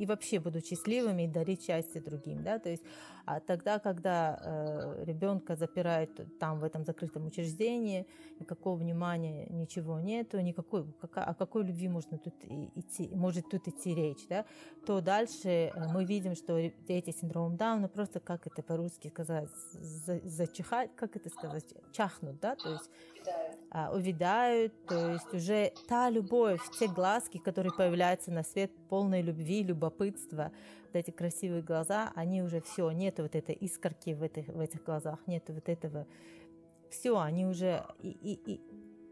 и 0.00 0.06
вообще 0.06 0.40
будут 0.40 0.66
счастливыми 0.66 1.24
и 1.24 1.28
дарить 1.28 1.62
счастье 1.62 2.00
другим, 2.00 2.42
да, 2.42 2.58
то 2.58 2.70
есть 2.70 2.82
а 3.26 3.38
тогда, 3.38 3.78
когда 3.78 4.40
э, 4.42 5.04
ребенка 5.04 5.54
запирают 5.54 6.10
там 6.38 6.58
в 6.58 6.64
этом 6.64 6.84
закрытом 6.84 7.26
учреждении, 7.26 8.06
никакого 8.40 8.76
внимания, 8.76 9.46
ничего 9.50 10.00
нету, 10.00 10.40
никакой, 10.40 10.84
какая, 11.00 11.26
о 11.26 11.34
какой 11.34 11.64
любви 11.64 11.88
можно 11.88 12.18
тут 12.18 12.34
идти, 12.74 13.08
может 13.14 13.48
тут 13.50 13.68
идти 13.68 13.94
речь, 13.94 14.26
да, 14.28 14.44
то 14.86 15.00
дальше 15.00 15.48
э, 15.48 15.92
мы 15.92 16.04
видим, 16.04 16.34
что 16.34 16.60
дети 16.88 17.10
с 17.10 17.20
синдромом 17.20 17.56
Дауна 17.56 17.88
просто, 17.88 18.20
как 18.20 18.46
это 18.46 18.62
по-русски 18.62 19.08
сказать, 19.08 19.48
за, 19.72 20.20
зачихать, 20.24 20.90
как 20.96 21.14
это 21.16 21.28
сказать, 21.28 21.66
чахнут, 21.92 22.40
да, 22.40 22.56
то 22.56 22.70
есть 22.72 22.90
а, 23.70 23.92
увядают, 23.94 24.72
то 24.86 25.12
есть 25.12 25.32
уже 25.32 25.72
та 25.88 26.10
любовь, 26.10 26.60
те 26.78 26.88
глазки, 26.88 27.38
которые 27.38 27.72
появляются 27.72 28.32
на 28.32 28.42
свет, 28.42 28.72
полной 28.88 29.22
любви, 29.22 29.62
любопытства, 29.90 30.52
вот 30.92 30.96
эти 30.96 31.10
красивые 31.10 31.62
глаза, 31.62 32.12
они 32.14 32.42
уже 32.42 32.60
все, 32.60 32.90
нет 32.90 33.18
вот 33.18 33.34
этой 33.34 33.54
искорки 33.54 34.10
в 34.10 34.22
этих, 34.22 34.48
в 34.48 34.60
этих 34.60 34.82
глазах, 34.84 35.18
нет 35.26 35.44
вот 35.48 35.68
этого, 35.68 36.06
все, 36.90 37.18
они 37.18 37.46
уже, 37.46 37.84
и, 38.02 38.10
и, 38.10 38.52
и 38.52 38.60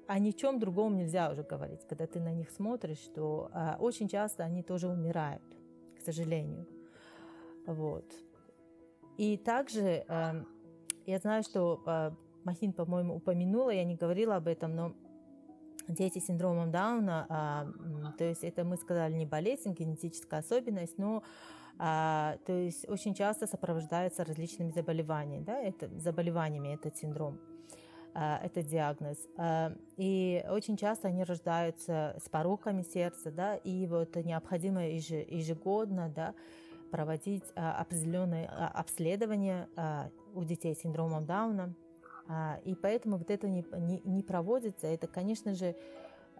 о 0.06 0.18
ничем 0.18 0.58
другом 0.58 0.96
нельзя 0.96 1.30
уже 1.30 1.42
говорить, 1.42 1.80
когда 1.88 2.06
ты 2.06 2.20
на 2.20 2.32
них 2.32 2.50
смотришь, 2.50 2.98
что 2.98 3.50
а, 3.52 3.76
очень 3.78 4.08
часто 4.08 4.42
они 4.42 4.62
тоже 4.62 4.88
умирают, 4.88 5.42
к 5.98 6.04
сожалению, 6.04 6.66
вот. 7.66 8.04
И 9.18 9.36
также 9.36 10.04
э, 10.08 10.44
я 11.06 11.18
знаю, 11.18 11.42
что 11.42 11.82
э, 11.84 12.12
Махин, 12.44 12.72
по-моему, 12.72 13.16
упомянула, 13.16 13.70
я 13.70 13.84
не 13.84 13.96
говорила 13.96 14.36
об 14.36 14.46
этом, 14.46 14.76
но 14.76 14.94
дети 15.88 16.18
с 16.18 16.26
синдромом 16.26 16.70
Дауна, 16.70 17.26
а, 17.28 17.66
то 18.18 18.24
есть 18.24 18.44
это 18.44 18.64
мы 18.64 18.76
сказали 18.76 19.12
не 19.14 19.26
болезнь, 19.26 19.72
генетическая 19.72 20.40
особенность, 20.40 20.98
но 20.98 21.22
а, 21.78 22.36
то 22.44 22.52
есть 22.52 22.88
очень 22.88 23.14
часто 23.14 23.46
сопровождается 23.46 24.24
различными 24.24 24.70
заболеваниями, 24.70 25.44
да, 25.44 25.58
это, 25.60 25.88
заболеваниями 26.00 26.74
этот 26.74 26.96
синдром, 26.96 27.38
а, 28.14 28.40
этот 28.42 28.66
диагноз. 28.66 29.16
А, 29.36 29.72
и 29.96 30.44
очень 30.50 30.76
часто 30.76 31.08
они 31.08 31.22
рождаются 31.22 32.16
с 32.22 32.28
пороками 32.28 32.82
сердца, 32.82 33.30
да, 33.30 33.56
и 33.56 33.86
вот 33.86 34.16
необходимо 34.16 34.86
ежегодно, 34.86 36.12
да, 36.14 36.34
проводить 36.90 37.44
а, 37.54 37.80
определенные 37.80 38.48
а, 38.48 38.68
обследования 38.68 39.68
а, 39.76 40.10
у 40.34 40.42
детей 40.42 40.74
с 40.74 40.80
синдромом 40.80 41.26
Дауна, 41.26 41.64
а, 41.64 41.87
и 42.64 42.74
поэтому 42.74 43.16
вот 43.16 43.30
это 43.30 43.48
не, 43.48 43.64
не, 43.78 44.00
не 44.04 44.22
проводится. 44.22 44.86
Это, 44.86 45.06
конечно 45.06 45.54
же, 45.54 45.74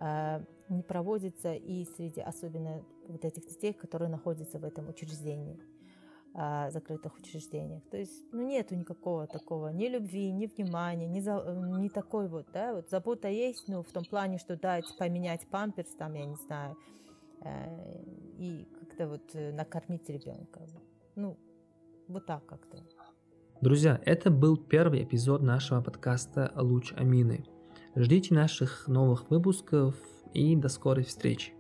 а, 0.01 0.43
не 0.69 0.83
проводится 0.83 1.55
и 1.55 1.85
среди 1.97 2.21
особенно 2.21 2.85
вот 3.09 3.25
этих 3.25 3.47
детей, 3.47 3.73
которые 3.73 4.09
находятся 4.09 4.59
в 4.59 4.65
этом 4.65 4.89
учреждении 4.89 5.59
а, 6.35 6.71
закрытых 6.71 7.17
учреждениях. 7.17 7.83
То 7.91 7.97
есть, 7.97 8.33
ну, 8.33 8.43
нету 8.47 8.77
никакого 8.77 9.27
такого 9.27 9.69
ни 9.69 9.89
любви, 9.89 10.31
ни 10.31 10.47
внимания, 10.47 11.09
ни, 11.09 11.21
за, 11.21 11.43
ни 11.79 11.89
такой 11.89 12.29
вот, 12.29 12.47
да, 12.53 12.75
вот 12.75 12.89
забота 12.91 13.29
есть, 13.29 13.67
ну, 13.67 13.83
в 13.83 13.91
том 13.91 14.05
плане, 14.05 14.39
что 14.39 14.57
дать, 14.57 14.85
поменять 14.99 15.49
памперс, 15.49 15.91
там, 15.99 16.15
я 16.15 16.27
не 16.27 16.37
знаю, 16.37 16.77
э, 17.41 18.03
и 18.39 18.69
как-то 18.79 19.09
вот 19.09 19.35
э, 19.35 19.53
накормить 19.53 20.09
ребенка. 20.09 20.61
Ну, 21.17 21.37
вот 22.07 22.27
так 22.27 22.47
как-то. 22.47 22.79
Друзья, 23.61 24.01
это 24.05 24.31
был 24.31 24.57
первый 24.57 25.03
эпизод 25.03 25.43
нашего 25.43 25.81
подкаста 25.81 26.53
«Луч 26.55 26.93
Амины». 26.97 27.45
Ждите 27.97 28.33
наших 28.33 28.87
новых 28.87 29.31
выпусков 29.31 29.97
и 30.33 30.55
до 30.55 30.69
скорой 30.69 31.03
встречи. 31.03 31.58